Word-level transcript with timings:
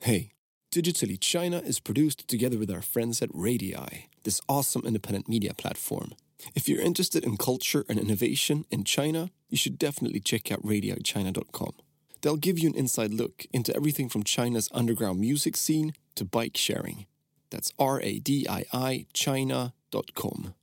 Hey, 0.00 0.30
Digitally 0.72 1.18
China 1.20 1.58
is 1.58 1.80
produced 1.80 2.28
together 2.28 2.56
with 2.56 2.70
our 2.70 2.82
friends 2.82 3.20
at 3.20 3.30
Radii, 3.34 4.08
this 4.22 4.40
awesome 4.48 4.82
independent 4.86 5.28
media 5.28 5.54
platform. 5.54 6.12
If 6.54 6.68
you're 6.68 6.80
interested 6.80 7.24
in 7.24 7.36
culture 7.36 7.84
and 7.88 7.98
innovation 7.98 8.64
in 8.70 8.84
China, 8.84 9.30
you 9.48 9.56
should 9.56 9.76
definitely 9.76 10.20
check 10.20 10.52
out 10.52 10.62
radiichina.com. 10.62 11.72
They'll 12.20 12.36
give 12.36 12.60
you 12.60 12.68
an 12.68 12.76
inside 12.76 13.12
look 13.12 13.46
into 13.52 13.74
everything 13.74 14.08
from 14.08 14.22
China's 14.22 14.68
underground 14.72 15.18
music 15.18 15.56
scene 15.56 15.94
to 16.14 16.24
bike 16.24 16.56
sharing. 16.56 17.06
That's 17.50 17.72
R 17.78 18.00
A 18.00 18.20
D 18.20 18.46
I 18.48 18.64
I 18.72 19.06
China.com. 19.12 20.54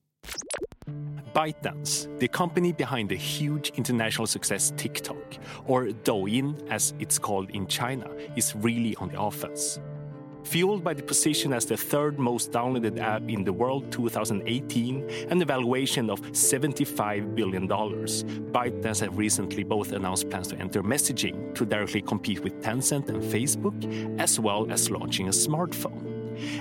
ByteDance, 1.33 2.17
the 2.20 2.27
company 2.27 2.71
behind 2.71 3.09
the 3.09 3.15
huge 3.15 3.71
international 3.75 4.27
success 4.27 4.71
TikTok, 4.77 5.38
or 5.65 5.88
Douyin 5.88 6.55
as 6.70 6.93
it's 6.99 7.20
called 7.20 7.49
in 7.49 7.67
China, 7.67 8.09
is 8.35 8.55
really 8.55 8.95
on 8.98 9.09
the 9.09 9.20
offense. 9.20 9.79
Fueled 10.45 10.84
by 10.84 10.94
the 10.94 11.02
position 11.02 11.53
as 11.53 11.66
the 11.66 11.75
third 11.75 12.20
most 12.20 12.52
downloaded 12.52 12.99
app 12.99 13.23
in 13.27 13.44
the 13.44 13.52
world 13.52 13.91
2018 13.91 15.09
and 15.30 15.41
a 15.41 15.45
valuation 15.45 16.09
of 16.09 16.21
$75 16.21 17.33
billion, 17.33 17.67
ByteDance 17.67 19.02
have 19.02 19.17
recently 19.17 19.63
both 19.63 19.91
announced 19.91 20.30
plans 20.30 20.47
to 20.49 20.58
enter 20.58 20.83
messaging 20.83 21.55
to 21.55 21.66
directly 21.66 22.02
compete 22.02 22.41
with 22.41 22.61
Tencent 22.61 23.09
and 23.09 23.23
Facebook, 23.23 24.20
as 24.20 24.39
well 24.39 24.72
as 24.72 24.91
launching 24.91 25.27
a 25.27 25.31
smartphone. 25.31 26.16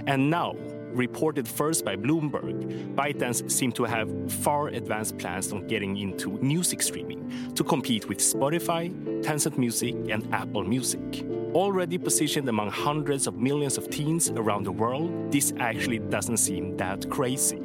And 0.07 0.31
now, 0.31 0.57
reported 0.95 1.47
first 1.47 1.85
by 1.85 1.97
Bloomberg, 1.97 2.95
ByteDance 2.95 3.51
seem 3.51 3.73
to 3.73 3.85
have 3.85 4.09
far 4.33 4.69
advanced 4.69 5.19
plans 5.19 5.53
on 5.53 5.67
getting 5.67 5.97
into 5.97 6.31
music 6.39 6.83
streaming 6.83 7.53
to 7.55 7.65
compete 7.65 8.09
with 8.09 8.19
Spotify, 8.19 8.93
Tencent 9.23 9.59
Music, 9.59 9.95
and 10.09 10.33
Apple 10.33 10.65
Music. 10.65 11.25
Already 11.55 11.99
positioned 11.99 12.49
among 12.49 12.71
hundreds 12.71 13.27
of 13.27 13.37
millions 13.37 13.79
of 13.79 13.89
teens 13.89 14.31
around 14.31 14.65
the 14.65 14.73
world, 14.73 15.31
this 15.31 15.53
actually 15.59 15.99
doesn't 15.99 16.39
seem 16.39 16.77
that 16.79 17.09
crazy. 17.11 17.61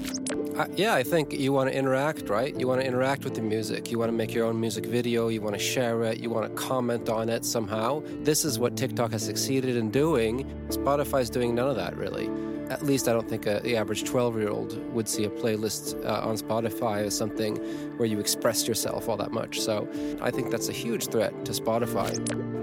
Uh, 0.56 0.68
yeah, 0.76 0.94
I 0.94 1.04
think 1.04 1.32
you 1.32 1.54
want 1.54 1.70
to 1.70 1.76
interact, 1.76 2.28
right? 2.28 2.54
You 2.60 2.68
want 2.68 2.82
to 2.82 2.88
interact 2.88 3.24
with 3.24 3.34
the 3.34 3.42
music. 3.42 3.90
You 3.90 3.98
want 3.98 4.10
to 4.10 4.18
make 4.18 4.34
your 4.34 4.46
own 4.46 4.60
music 4.60 4.86
video. 4.86 5.30
You 5.30 5.42
want 5.42 5.56
to 5.56 5.62
share 5.62 6.04
it. 6.04 6.20
You 6.20 6.30
want 6.30 6.50
to 6.50 6.62
comment 6.62 7.08
on 7.08 7.30
it 7.30 7.46
somehow. 7.46 8.04
This 8.24 8.44
is 8.44 8.60
what 8.60 8.76
TikTok 8.76 9.12
has 9.12 9.24
succeeded 9.24 9.78
in 9.78 9.90
doing. 9.90 10.44
Spotify's 10.68 11.30
doing 11.30 11.56
none 11.56 11.70
of 11.70 11.78
that, 11.78 11.96
really 11.96 12.49
at 12.70 12.84
least 12.84 13.08
I 13.08 13.14
don't 13.14 13.28
think 13.28 13.46
a, 13.46 13.60
the 13.64 13.76
average 13.76 14.04
12 14.04 14.38
year 14.38 14.50
old 14.50 14.94
would 14.94 15.08
see 15.08 15.26
a 15.26 15.30
playlist 15.30 16.04
uh, 16.06 16.28
on 16.28 16.38
Spotify 16.38 17.06
as 17.06 17.18
something 17.18 17.58
where 17.98 18.08
you 18.08 18.20
express 18.20 18.68
yourself 18.68 19.10
all 19.10 19.18
that 19.18 19.32
much. 19.32 19.60
So 19.60 19.88
I 20.22 20.32
think 20.32 20.52
that's 20.52 20.70
a 20.70 20.74
huge 20.74 21.08
threat 21.08 21.46
to 21.46 21.52
Spotify. 21.52 22.10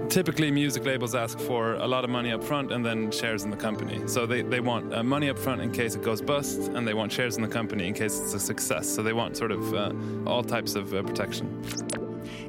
Typically, 0.09 0.49
music 0.49 0.85
labels 0.85 1.13
ask 1.15 1.37
for 1.37 1.73
a 1.73 1.87
lot 1.87 2.05
of 2.05 2.09
money 2.09 2.31
up 2.31 2.41
front 2.41 2.71
and 2.71 2.85
then 2.85 3.11
shares 3.11 3.43
in 3.43 3.51
the 3.51 3.57
company. 3.57 4.01
So 4.07 4.25
they, 4.25 4.41
they 4.41 4.61
want 4.61 4.93
uh, 4.93 5.03
money 5.03 5.29
up 5.29 5.37
front 5.37 5.61
in 5.61 5.71
case 5.71 5.95
it 5.95 6.01
goes 6.01 6.21
bust, 6.21 6.71
and 6.73 6.87
they 6.87 6.93
want 6.93 7.11
shares 7.11 7.35
in 7.35 7.41
the 7.41 7.49
company 7.49 7.87
in 7.87 7.93
case 7.93 8.17
it's 8.17 8.33
a 8.33 8.39
success. 8.39 8.87
So 8.87 9.03
they 9.03 9.11
want 9.11 9.35
sort 9.35 9.51
of 9.51 9.73
uh, 9.73 9.91
all 10.25 10.43
types 10.43 10.75
of 10.75 10.93
uh, 10.93 11.03
protection. 11.03 11.61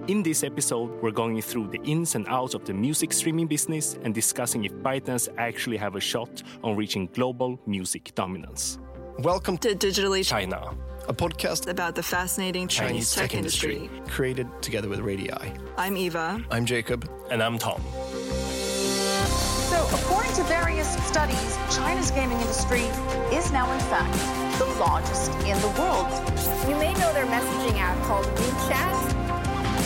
In 0.09 0.23
this 0.23 0.43
episode, 0.43 1.03
we're 1.03 1.11
going 1.11 1.39
through 1.43 1.67
the 1.69 1.83
ins 1.83 2.15
and 2.15 2.27
outs 2.29 2.55
of 2.55 2.65
the 2.65 2.73
music 2.73 3.13
streaming 3.13 3.47
business 3.47 3.99
and 4.05 4.15
discussing 4.15 4.65
if 4.65 4.73
ByteDance 4.77 5.29
actually 5.37 5.77
have 5.77 5.97
a 5.97 6.01
shot 6.01 6.43
on 6.65 6.77
reaching 6.77 7.11
global 7.13 7.61
music 7.67 8.15
dominance. 8.15 8.79
Welcome 9.19 9.59
to 9.59 9.75
Digitally 9.75 10.25
China, 10.25 10.75
a 11.09 11.13
podcast 11.13 11.69
about 11.69 11.95
the 11.95 12.03
fascinating 12.03 12.69
Chinese, 12.69 12.91
Chinese 12.91 13.15
tech, 13.15 13.31
tech 13.31 13.37
industry. 13.37 13.77
industry, 13.77 14.01
created 14.09 14.47
together 14.63 14.89
with 14.89 15.01
Radii. 15.01 15.29
I'm 15.77 15.95
Eva. 15.95 16.43
I'm 16.51 16.65
Jacob. 16.65 17.07
And 17.31 17.43
I'm 17.43 17.59
Tom. 17.59 17.83
So, 19.69 19.87
according 19.93 20.33
to 20.37 20.43
various 20.45 20.89
studies, 21.07 21.59
China's 21.71 22.11
gaming 22.13 22.41
industry 22.41 22.85
is 23.37 23.53
now, 23.53 23.71
in 23.71 23.81
fact, 23.81 24.59
the 24.59 24.65
largest 24.81 25.33
in 25.45 25.61
the 25.61 25.69
world. 25.79 26.09
You 26.67 26.77
may 26.77 26.95
know 26.95 27.13
their 27.13 27.27
messaging 27.27 27.77
app 27.77 28.03
called 28.05 28.25
WeChat. 28.25 29.28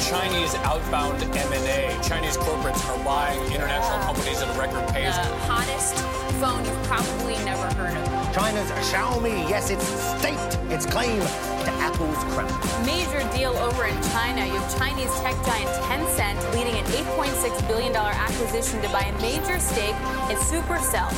Chinese 0.03 0.55
outbound 0.57 1.23
M&A. 1.23 1.97
Chinese 2.03 2.37
corporates 2.37 2.85
are 2.91 3.05
buying 3.05 3.41
international 3.53 4.01
companies 4.01 4.43
at 4.43 4.55
a 4.55 4.59
record 4.59 4.87
pace. 4.89 5.15
The 5.17 5.23
hottest 5.47 5.95
phone 6.43 6.65
you've 6.65 6.83
probably 6.85 7.35
never 7.45 7.63
heard 7.75 7.97
of. 7.97 8.35
China's 8.35 8.69
Xiaomi, 8.91 9.49
yes, 9.49 9.71
it's 9.71 9.87
staked 10.19 10.59
its 10.73 10.87
claim 10.87 11.21
to 11.21 11.71
Apple's 11.79 12.19
crown. 12.35 12.51
Major 12.85 13.23
deal 13.33 13.53
over 13.59 13.85
in 13.85 13.95
China. 14.11 14.45
You 14.45 14.59
have 14.59 14.77
Chinese 14.77 15.15
tech 15.21 15.37
giant 15.47 15.71
Tencent 15.87 16.55
leading 16.55 16.75
an 16.75 16.85
$8.6 16.87 17.69
billion 17.69 17.95
acquisition 17.95 18.83
to 18.83 18.89
buy 18.89 19.03
a 19.03 19.21
major 19.21 19.61
stake 19.61 19.95
in 20.31 20.37
Supercell. 20.37 21.11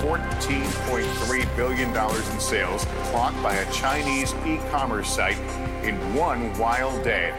$14.3 0.00 1.56
billion 1.56 1.90
in 1.90 2.40
sales 2.40 2.86
clocked 3.10 3.42
by 3.42 3.54
a 3.56 3.72
Chinese 3.72 4.34
e-commerce 4.46 5.10
site 5.10 5.38
in 5.84 5.96
one 6.14 6.56
wild 6.58 7.04
day. 7.04 7.34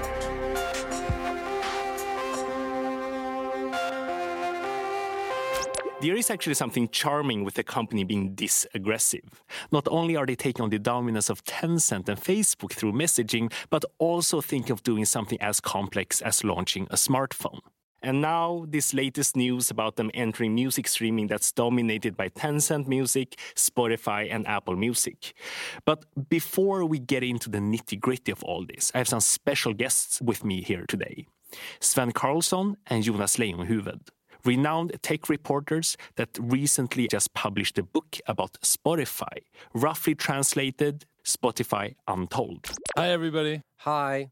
There 5.99 6.15
is 6.15 6.29
actually 6.29 6.53
something 6.53 6.89
charming 6.89 7.43
with 7.43 7.55
the 7.55 7.63
company 7.63 8.03
being 8.03 8.35
this 8.35 8.67
aggressive. 8.75 9.43
Not 9.71 9.87
only 9.87 10.15
are 10.15 10.27
they 10.27 10.35
taking 10.35 10.61
on 10.61 10.69
the 10.69 10.77
dominance 10.77 11.27
of 11.27 11.43
Tencent 11.43 12.07
and 12.07 12.21
Facebook 12.21 12.73
through 12.73 12.93
messaging, 12.93 13.51
but 13.71 13.83
also 13.97 14.39
think 14.39 14.69
of 14.69 14.83
doing 14.83 15.05
something 15.05 15.41
as 15.41 15.59
complex 15.59 16.21
as 16.21 16.43
launching 16.43 16.85
a 16.91 16.97
smartphone. 16.97 17.61
And 18.03 18.21
now, 18.21 18.65
this 18.69 18.93
latest 18.93 19.35
news 19.35 19.71
about 19.71 19.95
them 19.95 20.11
entering 20.13 20.53
music 20.53 20.87
streaming 20.87 21.25
that's 21.25 21.51
dominated 21.51 22.15
by 22.15 22.29
Tencent 22.29 22.87
Music, 22.87 23.35
Spotify, 23.55 24.31
and 24.31 24.47
Apple 24.47 24.75
Music. 24.75 25.33
But 25.83 26.05
before 26.29 26.85
we 26.85 26.99
get 26.99 27.23
into 27.23 27.49
the 27.49 27.57
nitty 27.57 27.99
gritty 27.99 28.31
of 28.31 28.43
all 28.43 28.63
this, 28.67 28.91
I 28.93 28.99
have 28.99 29.07
some 29.07 29.19
special 29.19 29.73
guests 29.73 30.21
with 30.21 30.45
me 30.45 30.61
here 30.61 30.85
today 30.87 31.25
Sven 31.79 32.11
Carlsson 32.11 32.75
and 32.85 33.03
Jonas 33.03 33.37
Leijonhufvud 33.37 34.09
renowned 34.47 34.93
tech 35.01 35.29
reporters 35.29 35.97
that 36.15 36.29
recently 36.39 37.07
just 37.07 37.33
published 37.33 37.77
a 37.77 37.83
book 37.83 38.17
about 38.27 38.53
Spotify, 38.61 39.43
roughly 39.73 40.15
translated 40.15 41.05
Spotify 41.25 41.95
Untold. 42.07 42.69
Hi, 42.95 43.09
everybody. 43.09 43.61
Hi. 43.79 44.31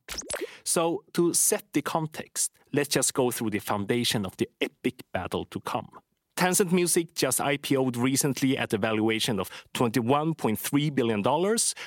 So, 0.63 1.03
to 1.13 1.33
set 1.33 1.63
the 1.73 1.81
context, 1.81 2.51
let's 2.71 2.89
just 2.89 3.13
go 3.13 3.29
through 3.29 3.51
the 3.51 3.59
foundation 3.59 4.25
of 4.25 4.37
the 4.37 4.49
epic 4.61 5.03
battle 5.13 5.45
to 5.45 5.59
come. 5.59 5.89
Tencent 6.35 6.73
Music 6.73 7.15
just 7.15 7.39
IPO'd 7.39 7.95
recently 7.95 8.57
at 8.57 8.73
a 8.73 8.77
valuation 8.77 9.39
of 9.39 9.49
$21.3 9.73 10.93
billion 10.93 11.23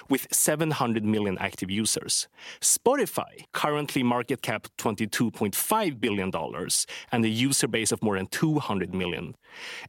with 0.08 0.26
700 0.32 1.04
million 1.04 1.36
active 1.38 1.70
users. 1.70 2.28
Spotify, 2.58 3.44
currently 3.52 4.02
market 4.02 4.40
cap 4.40 4.66
$22.5 4.78 6.00
billion 6.00 6.32
and 7.12 7.24
a 7.24 7.28
user 7.28 7.68
base 7.68 7.92
of 7.92 8.02
more 8.02 8.16
than 8.16 8.26
200 8.28 8.94
million. 8.94 9.34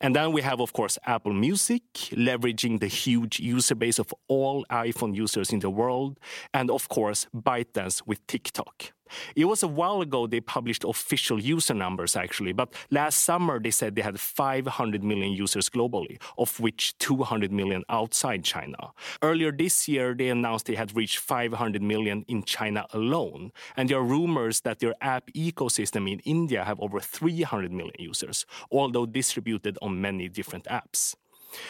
And 0.01 0.15
then 0.15 0.31
we 0.31 0.41
have, 0.41 0.59
of 0.59 0.73
course, 0.73 0.97
Apple 1.05 1.33
Music, 1.33 1.83
leveraging 2.11 2.79
the 2.79 2.87
huge 2.87 3.39
user 3.39 3.75
base 3.75 3.99
of 3.99 4.13
all 4.27 4.65
iPhone 4.71 5.15
users 5.15 5.51
in 5.51 5.59
the 5.59 5.69
world. 5.69 6.19
And 6.53 6.69
of 6.71 6.89
course, 6.89 7.27
ByteDance 7.35 8.05
with 8.05 8.25
TikTok. 8.27 8.93
It 9.35 9.45
was 9.45 9.63
a 9.63 9.67
while 9.67 10.01
ago 10.01 10.27
they 10.27 10.39
published 10.39 10.83
official 10.83 11.39
user 11.39 11.73
numbers, 11.73 12.15
actually, 12.15 12.53
but 12.53 12.73
last 12.91 13.23
summer 13.23 13.59
they 13.59 13.71
said 13.71 13.95
they 13.95 14.01
had 14.01 14.19
500 14.19 15.03
million 15.03 15.31
users 15.31 15.69
globally, 15.69 16.21
of 16.37 16.59
which 16.59 16.97
200 16.99 17.51
million 17.51 17.83
outside 17.89 18.43
China. 18.43 18.91
Earlier 19.21 19.51
this 19.51 19.87
year, 19.87 20.13
they 20.13 20.29
announced 20.29 20.65
they 20.65 20.75
had 20.75 20.95
reached 20.95 21.19
500 21.19 21.81
million 21.81 22.23
in 22.27 22.43
China 22.43 22.85
alone, 22.93 23.51
and 23.75 23.89
there 23.89 23.97
are 23.97 24.03
rumors 24.03 24.61
that 24.61 24.79
their 24.79 24.95
app 25.01 25.29
ecosystem 25.35 26.09
in 26.11 26.19
India 26.19 26.63
have 26.63 26.79
over 26.79 26.99
300 26.99 27.71
million 27.71 27.95
users, 27.97 28.45
although 28.71 29.05
distributed 29.05 29.48
on 29.81 29.99
many 30.01 30.29
different 30.29 30.65
apps. 30.65 31.15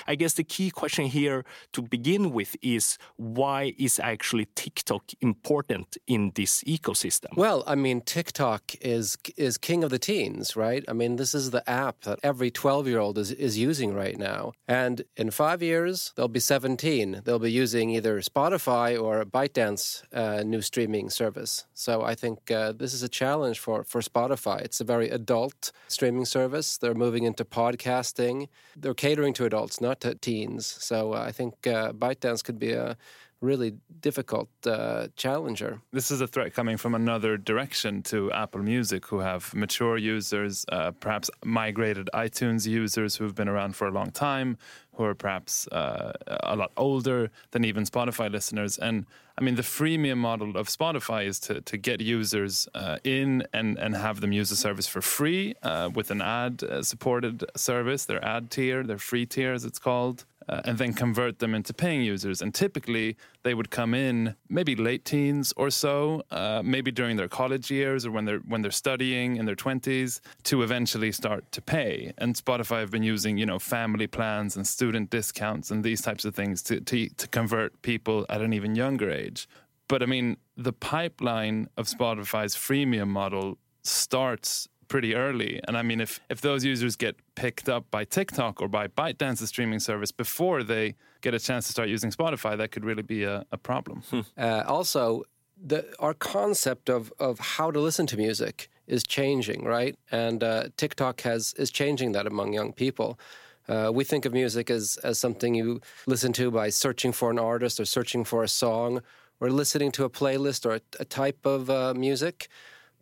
I 0.07 0.15
guess 0.15 0.33
the 0.33 0.43
key 0.43 0.69
question 0.71 1.05
here 1.05 1.43
to 1.73 1.81
begin 1.81 2.31
with 2.31 2.55
is 2.61 2.97
why 3.15 3.73
is 3.77 3.99
actually 3.99 4.47
TikTok 4.55 5.03
important 5.21 5.97
in 6.07 6.31
this 6.35 6.63
ecosystem? 6.63 7.35
Well, 7.35 7.63
I 7.67 7.75
mean, 7.75 8.01
TikTok 8.01 8.75
is 8.81 9.17
is 9.37 9.57
king 9.57 9.83
of 9.83 9.89
the 9.89 9.99
teens, 9.99 10.55
right? 10.55 10.83
I 10.87 10.93
mean, 10.93 11.15
this 11.17 11.33
is 11.33 11.51
the 11.51 11.67
app 11.69 12.01
that 12.01 12.19
every 12.23 12.51
12-year-old 12.51 13.17
is, 13.17 13.31
is 13.31 13.57
using 13.57 13.93
right 13.93 14.17
now. 14.17 14.53
And 14.67 15.03
in 15.15 15.31
five 15.31 15.61
years, 15.61 16.13
they'll 16.15 16.27
be 16.27 16.39
17. 16.39 17.21
They'll 17.23 17.39
be 17.39 17.51
using 17.51 17.89
either 17.91 18.19
Spotify 18.21 19.01
or 19.01 19.23
ByteDance 19.25 20.03
uh, 20.13 20.43
new 20.43 20.61
streaming 20.61 21.09
service. 21.09 21.65
So 21.73 22.01
I 22.01 22.15
think 22.15 22.51
uh, 22.51 22.71
this 22.73 22.93
is 22.93 23.03
a 23.03 23.09
challenge 23.09 23.59
for, 23.59 23.83
for 23.83 24.01
Spotify. 24.01 24.61
It's 24.61 24.81
a 24.81 24.83
very 24.83 25.09
adult 25.09 25.71
streaming 25.87 26.25
service. 26.25 26.77
They're 26.77 26.93
moving 26.93 27.23
into 27.23 27.45
podcasting. 27.45 28.47
They're 28.75 28.93
catering 28.93 29.33
to 29.35 29.45
adults 29.45 29.69
adults, 29.69 29.81
not 29.81 30.00
to 30.01 30.16
teens. 30.16 30.66
So 30.66 31.13
uh, 31.13 31.24
I 31.27 31.31
think 31.31 31.68
uh, 31.68 31.94
ByteDance 31.94 32.44
could 32.44 32.60
be 32.60 32.74
a 32.74 32.95
really 33.42 33.74
difficult 34.01 34.50
uh, 34.66 35.07
challenger. 35.16 35.80
This 35.94 36.12
is 36.12 36.21
a 36.21 36.27
threat 36.27 36.54
coming 36.54 36.77
from 36.77 36.94
another 36.94 37.38
direction 37.38 38.04
to 38.04 38.30
Apple 38.33 38.62
Music, 38.62 39.06
who 39.06 39.19
have 39.19 39.54
mature 39.54 39.98
users, 39.98 40.66
uh, 40.69 40.92
perhaps 41.00 41.30
migrated 41.45 42.10
iTunes 42.13 42.68
users 42.68 43.16
who've 43.16 43.36
been 43.36 43.48
around 43.48 43.75
for 43.75 43.88
a 43.88 43.92
long 43.92 44.12
time, 44.12 44.57
who 44.95 45.06
are 45.06 45.16
perhaps 45.16 45.68
uh, 45.71 46.12
a 46.44 46.56
lot 46.56 46.71
older 46.75 47.30
than 47.51 47.63
even 47.63 47.86
Spotify 47.86 48.30
listeners. 48.30 48.77
And 48.77 49.06
I 49.39 49.41
mean, 49.41 49.56
the 49.56 49.62
freemium 49.62 50.18
model 50.18 50.57
of 50.57 50.68
Spotify 50.68 51.25
is 51.25 51.39
to, 51.41 51.62
to 51.62 51.77
get 51.77 52.01
users 52.01 52.68
uh, 52.75 52.97
in 53.06 53.47
and, 53.53 53.80
and 53.80 53.95
have 53.95 54.19
them 54.19 54.33
use 54.33 54.50
the 54.50 54.57
service 54.57 54.86
for 54.86 55.01
free 55.01 55.56
uh, 55.63 55.89
with 55.95 56.12
an 56.12 56.21
ad 56.21 56.62
uh, 56.62 56.83
supported 56.83 57.45
service, 57.56 58.03
their 58.03 58.24
ad 58.24 58.51
tier, 58.51 58.83
their 58.83 58.97
free 58.97 59.25
tier, 59.25 59.53
as 59.53 59.63
it's 59.63 59.80
called 59.80 60.25
uh, 60.49 60.61
and 60.65 60.77
then 60.79 60.93
convert 60.93 61.37
them 61.39 61.53
into 61.53 61.73
paying 61.73 62.01
users. 62.01 62.41
And 62.41 62.53
typically, 62.53 63.15
they 63.43 63.53
would 63.53 63.69
come 63.69 63.93
in 63.93 64.35
maybe 64.49 64.75
late 64.75 65.05
teens 65.05 65.53
or 65.55 65.69
so, 65.69 66.23
uh, 66.31 66.61
maybe 66.65 66.91
during 66.91 67.17
their 67.17 67.27
college 67.27 67.69
years 67.69 68.05
or 68.05 68.11
when 68.11 68.25
they're 68.25 68.39
when 68.39 68.61
they're 68.63 68.71
studying 68.71 69.37
in 69.37 69.45
their 69.45 69.55
twenties, 69.55 70.21
to 70.43 70.63
eventually 70.63 71.11
start 71.11 71.51
to 71.51 71.61
pay. 71.61 72.13
And 72.17 72.35
Spotify 72.35 72.79
have 72.79 72.91
been 72.91 73.03
using 73.03 73.37
you 73.37 73.45
know 73.45 73.59
family 73.59 74.07
plans 74.07 74.55
and 74.57 74.67
student 74.67 75.11
discounts 75.11 75.69
and 75.71 75.83
these 75.83 76.01
types 76.01 76.25
of 76.25 76.33
things 76.35 76.63
to 76.63 76.81
to, 76.81 77.09
to 77.09 77.27
convert 77.27 77.81
people 77.83 78.25
at 78.29 78.41
an 78.41 78.51
even 78.53 78.75
younger 78.75 79.11
age. 79.11 79.47
But 79.87 80.01
I 80.01 80.07
mean, 80.07 80.37
the 80.57 80.73
pipeline 80.73 81.69
of 81.77 81.87
Spotify's 81.87 82.55
freemium 82.55 83.07
model 83.07 83.57
starts 83.83 84.67
pretty 84.89 85.15
early. 85.15 85.62
And 85.65 85.77
I 85.77 85.83
mean, 85.83 86.01
if, 86.01 86.19
if 86.30 86.41
those 86.41 86.65
users 86.65 86.97
get 86.97 87.15
picked 87.36 87.69
up 87.69 87.89
by 87.89 88.03
TikTok 88.03 88.62
or 88.62 88.68
by 88.68 88.88
ByteDance's 88.88 89.47
streaming 89.47 89.80
service 89.80 90.12
before 90.12 90.63
they 90.63 90.95
get 91.21 91.33
a 91.33 91.39
chance 91.39 91.68
to 91.68 91.71
start 91.71 91.88
using 91.88 92.12
Spotify, 92.12 92.57
that 92.57 92.71
could 92.71 92.83
really 92.83 93.03
be 93.03 93.24
a, 93.24 93.45
a 93.51 93.57
problem. 93.57 94.03
Hmm. 94.09 94.21
Uh, 94.38 94.63
also, 94.68 95.24
the, 95.62 95.86
our 96.00 96.13
concept 96.13 96.89
of, 96.89 97.13
of 97.19 97.39
how 97.39 97.71
to 97.71 97.80
listen 97.80 98.06
to 98.07 98.18
music 98.18 98.69
is 98.88 99.03
changing, 99.03 99.63
right? 99.63 99.95
And 100.12 100.44
uh, 100.44 100.69
TikTok 100.75 101.21
has 101.21 101.53
is 101.53 101.71
changing 101.71 102.13
that 102.13 102.25
among 102.27 102.53
young 102.53 102.74
people. 102.74 103.19
Uh, 103.68 103.92
we 103.94 104.03
think 104.03 104.25
of 104.25 104.33
music 104.33 104.71
as, 104.71 104.97
as 105.03 105.19
something 105.19 105.53
you 105.53 105.80
listen 106.07 106.33
to 106.33 106.50
by 106.50 106.69
searching 106.69 107.12
for 107.12 107.30
an 107.30 107.38
artist 107.38 107.80
or 107.80 107.85
searching 107.85 108.24
for 108.24 108.44
a 108.44 108.47
song 108.47 109.01
or 109.39 109.51
listening 109.51 109.92
to 109.92 110.06
a 110.06 110.09
playlist 110.09 110.65
or 110.65 110.75
a, 110.75 110.81
a 111.00 111.06
type 111.06 111.45
of 111.45 111.69
uh, 111.69 111.94
music. 111.94 112.50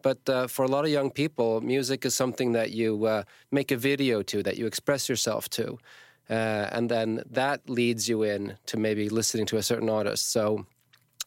But 0.01 0.29
uh, 0.29 0.47
for 0.47 0.63
a 0.63 0.67
lot 0.67 0.85
of 0.85 0.91
young 0.91 1.11
people, 1.11 1.61
music 1.61 2.05
is 2.05 2.13
something 2.13 2.53
that 2.53 2.71
you 2.71 3.05
uh, 3.05 3.23
make 3.51 3.71
a 3.71 3.77
video 3.77 4.21
to, 4.23 4.44
that 4.44 4.57
you 4.57 4.65
express 4.65 5.09
yourself 5.09 5.49
to. 5.49 5.77
Uh, 6.29 6.67
and 6.71 6.89
then 6.89 7.23
that 7.29 7.69
leads 7.69 8.07
you 8.09 8.23
in 8.23 8.57
to 8.65 8.77
maybe 8.77 9.09
listening 9.09 9.45
to 9.47 9.57
a 9.57 9.63
certain 9.63 9.89
artist. 9.89 10.31
So 10.31 10.65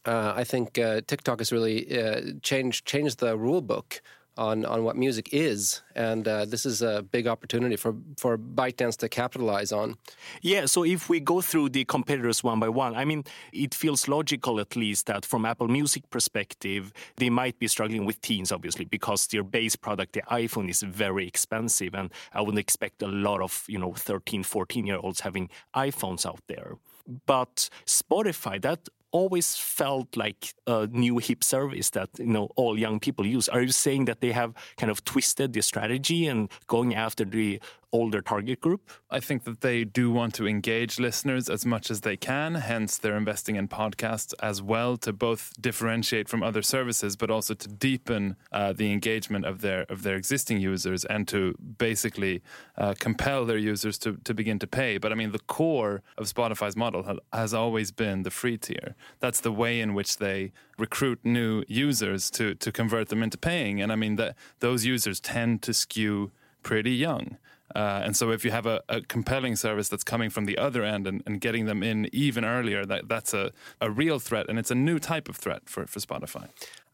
uh, 0.04 0.32
I 0.36 0.44
think 0.44 0.78
uh, 0.78 1.00
TikTok 1.06 1.40
has 1.40 1.52
really 1.52 1.98
uh, 1.98 2.20
changed 2.42 2.86
changed 2.86 3.18
the 3.18 3.36
rule 3.36 3.60
book 3.60 4.00
on 4.40 4.64
on 4.64 4.82
what 4.84 4.96
music 4.96 5.28
is, 5.32 5.82
and 5.94 6.26
uh, 6.26 6.46
this 6.46 6.64
is 6.64 6.80
a 6.80 7.02
big 7.02 7.26
opportunity 7.28 7.76
for 7.76 7.94
for 8.16 8.38
ByteDance 8.38 8.96
to 8.96 9.08
capitalize 9.08 9.70
on. 9.70 9.98
Yeah. 10.40 10.66
So 10.66 10.82
if 10.82 11.10
we 11.10 11.20
go 11.20 11.42
through 11.42 11.68
the 11.68 11.84
competitors 11.84 12.42
one 12.42 12.58
by 12.58 12.70
one, 12.70 12.96
I 12.96 13.04
mean, 13.04 13.24
it 13.52 13.74
feels 13.74 14.08
logical 14.08 14.58
at 14.58 14.74
least 14.74 15.06
that 15.06 15.26
from 15.26 15.44
Apple 15.44 15.68
Music 15.68 16.08
perspective, 16.08 16.92
they 17.16 17.28
might 17.28 17.58
be 17.58 17.68
struggling 17.68 18.06
with 18.06 18.20
teens, 18.22 18.50
obviously, 18.50 18.86
because 18.86 19.26
their 19.26 19.44
base 19.44 19.76
product, 19.76 20.14
the 20.14 20.22
iPhone, 20.22 20.70
is 20.70 20.80
very 20.80 21.28
expensive, 21.28 21.94
and 21.94 22.10
I 22.32 22.40
wouldn't 22.40 22.58
expect 22.58 23.02
a 23.02 23.08
lot 23.08 23.42
of 23.42 23.64
you 23.68 23.78
know 23.78 23.92
13, 23.92 24.42
14 24.42 24.86
year 24.86 24.98
olds 24.98 25.20
having 25.20 25.50
iPhones 25.76 26.24
out 26.24 26.40
there. 26.48 26.78
But 27.26 27.68
Spotify, 27.86 28.60
that 28.62 28.88
always 29.12 29.56
felt 29.56 30.16
like 30.16 30.54
a 30.66 30.86
new 30.88 31.18
hip 31.18 31.42
service 31.42 31.90
that 31.90 32.08
you 32.18 32.26
know 32.26 32.50
all 32.56 32.78
young 32.78 33.00
people 33.00 33.26
use. 33.26 33.48
Are 33.48 33.62
you 33.62 33.72
saying 33.72 34.04
that 34.06 34.20
they 34.20 34.32
have 34.32 34.54
kind 34.76 34.90
of 34.90 35.04
twisted 35.04 35.52
the 35.52 35.62
strategy 35.62 36.26
and 36.26 36.48
going 36.66 36.94
after 36.94 37.24
the 37.24 37.60
older 37.92 38.20
target 38.20 38.60
group? 38.60 38.90
I 39.10 39.20
think 39.20 39.44
that 39.44 39.60
they 39.60 39.84
do 39.84 40.10
want 40.10 40.34
to 40.34 40.46
engage 40.46 40.98
listeners 40.98 41.48
as 41.48 41.66
much 41.66 41.90
as 41.90 42.02
they 42.02 42.16
can. 42.16 42.54
Hence, 42.54 42.98
they're 42.98 43.16
investing 43.16 43.56
in 43.56 43.68
podcasts 43.68 44.32
as 44.42 44.62
well 44.62 44.96
to 44.98 45.12
both 45.12 45.52
differentiate 45.60 46.28
from 46.28 46.42
other 46.42 46.62
services, 46.62 47.16
but 47.16 47.30
also 47.30 47.54
to 47.54 47.68
deepen 47.68 48.36
uh, 48.52 48.72
the 48.72 48.92
engagement 48.92 49.44
of 49.44 49.60
their 49.60 49.82
of 49.88 50.02
their 50.02 50.16
existing 50.16 50.58
users 50.60 51.04
and 51.04 51.26
to 51.28 51.54
basically 51.78 52.42
uh, 52.78 52.94
compel 52.98 53.44
their 53.44 53.58
users 53.58 53.98
to 53.98 54.16
to 54.24 54.34
begin 54.34 54.58
to 54.58 54.66
pay. 54.66 54.98
But 54.98 55.12
I 55.12 55.14
mean, 55.14 55.32
the 55.32 55.40
core 55.40 56.02
of 56.16 56.26
Spotify's 56.26 56.76
model 56.76 57.18
has 57.32 57.54
always 57.54 57.90
been 57.90 58.22
the 58.22 58.30
free 58.30 58.58
tier. 58.58 58.94
That's 59.18 59.40
the 59.40 59.52
way 59.52 59.80
in 59.80 59.94
which 59.94 60.18
they 60.18 60.52
recruit 60.78 61.20
new 61.24 61.64
users 61.68 62.30
to 62.32 62.54
to 62.54 62.72
convert 62.72 63.08
them 63.08 63.22
into 63.22 63.38
paying. 63.38 63.80
And 63.82 63.92
I 63.92 63.96
mean 63.96 64.16
that 64.16 64.36
those 64.60 64.84
users 64.84 65.20
tend 65.20 65.62
to 65.62 65.74
skew 65.74 66.30
pretty 66.62 66.92
young. 66.92 67.36
Uh, 67.74 68.02
and 68.04 68.16
so 68.16 68.30
if 68.30 68.44
you 68.44 68.50
have 68.50 68.66
a, 68.66 68.82
a, 68.88 69.00
compelling 69.00 69.56
service 69.56 69.88
that's 69.88 70.04
coming 70.04 70.30
from 70.30 70.44
the 70.44 70.58
other 70.58 70.82
end 70.82 71.06
and, 71.06 71.22
and 71.26 71.40
getting 71.40 71.66
them 71.66 71.82
in 71.82 72.08
even 72.12 72.44
earlier, 72.44 72.84
that, 72.84 73.08
that's 73.08 73.32
a, 73.32 73.52
a 73.80 73.90
real 73.90 74.18
threat. 74.18 74.46
And 74.48 74.58
it's 74.58 74.70
a 74.70 74.74
new 74.74 74.98
type 74.98 75.28
of 75.28 75.36
threat 75.36 75.68
for, 75.68 75.86
for 75.86 76.00
Spotify. 76.00 76.48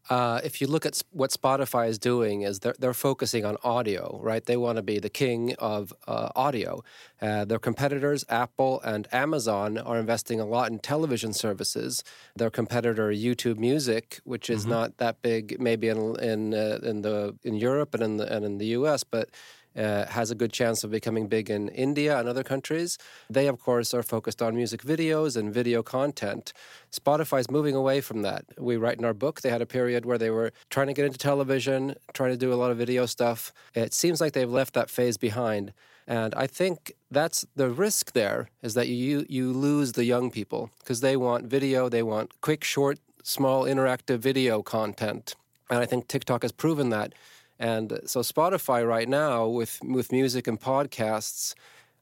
Uh, 0.09 0.41
if 0.45 0.61
you 0.61 0.67
look 0.69 0.87
at 0.87 1.03
what 1.11 1.31
Spotify 1.31 1.89
is 1.89 1.99
doing, 1.99 2.43
is 2.43 2.61
they're, 2.61 2.77
they're 2.79 2.95
focusing 2.95 3.45
on 3.45 3.57
audio, 3.65 4.21
right? 4.23 4.45
They 4.45 4.57
want 4.57 4.77
to 4.77 4.83
be 4.83 5.01
the 5.01 5.11
king 5.11 5.55
of 5.59 5.93
uh, 6.07 6.29
audio. 6.37 6.85
Uh, 7.21 7.45
their 7.45 7.59
competitors, 7.59 8.25
Apple 8.29 8.81
and 8.83 9.09
Amazon, 9.13 9.79
are 9.79 9.99
investing 9.99 10.39
a 10.41 10.45
lot 10.45 10.71
in 10.71 10.79
television 10.79 11.33
services. 11.33 12.05
Their 12.37 12.51
competitor, 12.51 13.11
YouTube 13.11 13.59
Music, 13.59 14.21
which 14.23 14.49
is 14.49 14.63
mm-hmm. 14.63 14.71
not 14.71 14.99
that 14.99 15.23
big, 15.23 15.61
maybe 15.61 15.89
in 15.89 16.15
in 16.21 16.55
uh, 16.55 16.79
in 16.83 17.03
the 17.03 17.35
in 17.43 17.55
Europe 17.55 17.95
and 17.95 18.03
in 18.03 18.17
the 18.19 18.33
and 18.33 18.45
in 18.45 18.59
the 18.59 18.67
U.S., 18.67 19.03
but 19.03 19.31
uh, 19.77 20.07
has 20.07 20.31
a 20.31 20.35
good 20.35 20.53
chance 20.53 20.85
of 20.85 20.91
becoming 20.91 21.27
big 21.27 21.51
in 21.51 21.69
India 21.69 22.19
and 22.19 22.29
other 22.29 22.43
countries. 22.43 22.99
They, 23.29 23.47
of 23.47 23.61
course, 23.61 23.93
are 23.95 24.03
focused 24.03 24.43
on 24.43 24.55
music 24.55 24.83
videos 24.83 25.37
and 25.37 25.53
video 25.53 25.83
content. 25.83 26.53
Spotify 26.93 27.41
is 27.41 27.51
moving 27.51 27.75
away 27.75 28.01
from 28.01 28.23
that. 28.23 28.45
We 28.59 28.77
write 28.77 28.99
in 28.99 29.05
our 29.05 29.15
book 29.15 29.41
they 29.41 29.51
had 29.51 29.63
a 29.63 29.67
period 29.67 30.05
where 30.07 30.19
they 30.19 30.31
were 30.31 30.53
trying 30.71 30.87
to 30.89 30.93
get 30.95 31.05
into 31.05 31.19
television, 31.19 31.95
trying 32.15 32.31
to 32.31 32.37
do 32.37 32.53
a 32.53 32.57
lot 32.57 32.71
of 32.71 32.79
video 32.79 33.07
stuff. 33.07 33.53
It 33.75 33.93
seems 33.93 34.21
like 34.21 34.33
they've 34.33 34.51
left 34.51 34.75
that 34.75 34.91
phase 34.91 35.17
behind. 35.17 35.73
And 36.07 36.35
I 36.35 36.47
think 36.47 36.93
that's 37.11 37.45
the 37.57 37.69
risk 37.69 38.13
there 38.13 38.49
is 38.63 38.75
that 38.75 38.89
you 38.89 39.27
you 39.29 39.53
lose 39.53 39.93
the 39.93 40.05
young 40.05 40.31
people 40.31 40.71
because 40.79 41.01
they 41.01 41.17
want 41.17 41.47
video, 41.47 41.89
they 41.89 42.03
want 42.03 42.41
quick, 42.41 42.63
short, 42.63 42.99
small, 43.23 43.65
interactive 43.65 44.19
video 44.19 44.63
content. 44.63 45.35
And 45.69 45.81
I 45.81 45.87
think 45.87 46.07
TikTok 46.07 46.43
has 46.43 46.53
proven 46.53 46.91
that 46.91 47.13
and 47.59 48.01
so 48.05 48.21
Spotify 48.21 48.87
right 48.87 49.09
now 49.09 49.47
with 49.47 49.81
with 49.83 50.13
music 50.13 50.47
and 50.47 50.61
podcasts, 50.61 51.55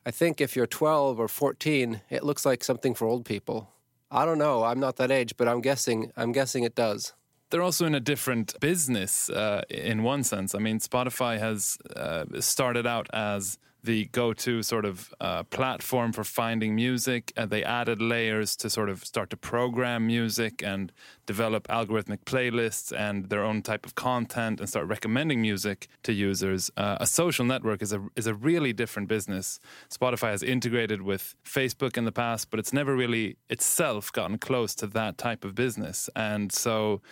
I 0.06 0.10
think 0.10 0.40
if 0.40 0.56
you're 0.56 0.66
12 0.66 1.18
or 1.18 1.28
14, 1.28 2.00
it 2.10 2.24
looks 2.24 2.44
like 2.44 2.64
something 2.64 2.94
for 2.94 3.06
old 3.06 3.24
people. 3.24 3.70
I 4.10 4.24
don't 4.24 4.38
know. 4.38 4.64
I'm 4.64 4.81
not 4.81 4.96
that 4.96 5.10
age, 5.10 5.36
but 5.36 5.48
I'm 5.48 5.60
guessing 5.60 6.12
I'm 6.17 6.32
guessing 6.32 6.64
it 6.64 6.74
does. 6.74 7.12
They're 7.50 7.62
also 7.62 7.86
in 7.86 7.94
a 7.94 8.00
different 8.00 8.58
business 8.60 9.31
uh, 9.31 9.62
in 9.69 10.02
one 10.02 10.24
sense. 10.24 10.55
I 10.55 10.58
mean, 10.58 10.81
Spotify 10.81 11.38
has 11.38 11.79
uh, 11.94 12.24
started 12.40 12.86
out 12.86 13.06
as 13.12 13.58
the 13.84 14.06
go-to 14.06 14.62
sort 14.62 14.86
of 14.86 15.14
uh, 15.20 15.43
platform 15.44 16.10
for 16.12 16.24
finding 16.24 16.74
music. 16.74 17.32
Uh, 17.36 17.44
they 17.44 17.62
added 17.62 18.00
layers 18.00 18.56
to 18.56 18.70
sort 18.70 18.88
of 18.88 19.05
start 19.05 19.29
to 19.31 19.36
program 19.36 20.06
music 20.06 20.62
and 20.62 20.91
develop 21.26 21.69
algorithmic 21.69 22.24
playlists 22.24 22.96
and 22.96 23.29
their 23.29 23.44
own 23.44 23.60
type 23.62 23.84
of 23.84 23.94
content 23.94 24.58
and 24.58 24.69
start 24.69 24.86
recommending 24.86 25.41
music 25.41 25.88
to 26.03 26.12
users. 26.12 26.70
Uh, 26.79 26.96
a 26.98 27.06
social 27.06 27.44
network 27.44 27.82
is 27.82 27.93
a 27.93 28.03
is 28.17 28.26
a 28.26 28.34
really 28.34 28.72
different 28.72 29.06
business. 29.06 29.60
Spotify 29.91 30.31
has 30.31 30.43
integrated 30.43 31.03
with 31.03 31.34
Facebook 31.44 31.96
in 31.98 32.05
the 32.06 32.12
past, 32.12 32.50
but 32.50 32.58
it's 32.58 32.72
never 32.72 32.96
really 32.96 33.36
itself 33.50 34.10
gotten 34.12 34.38
close 34.38 34.74
to 34.76 34.86
that 34.86 35.19
type 35.19 35.44
of 35.44 35.55
business. 35.55 36.08
And 36.17 36.50
so, 36.53 37.03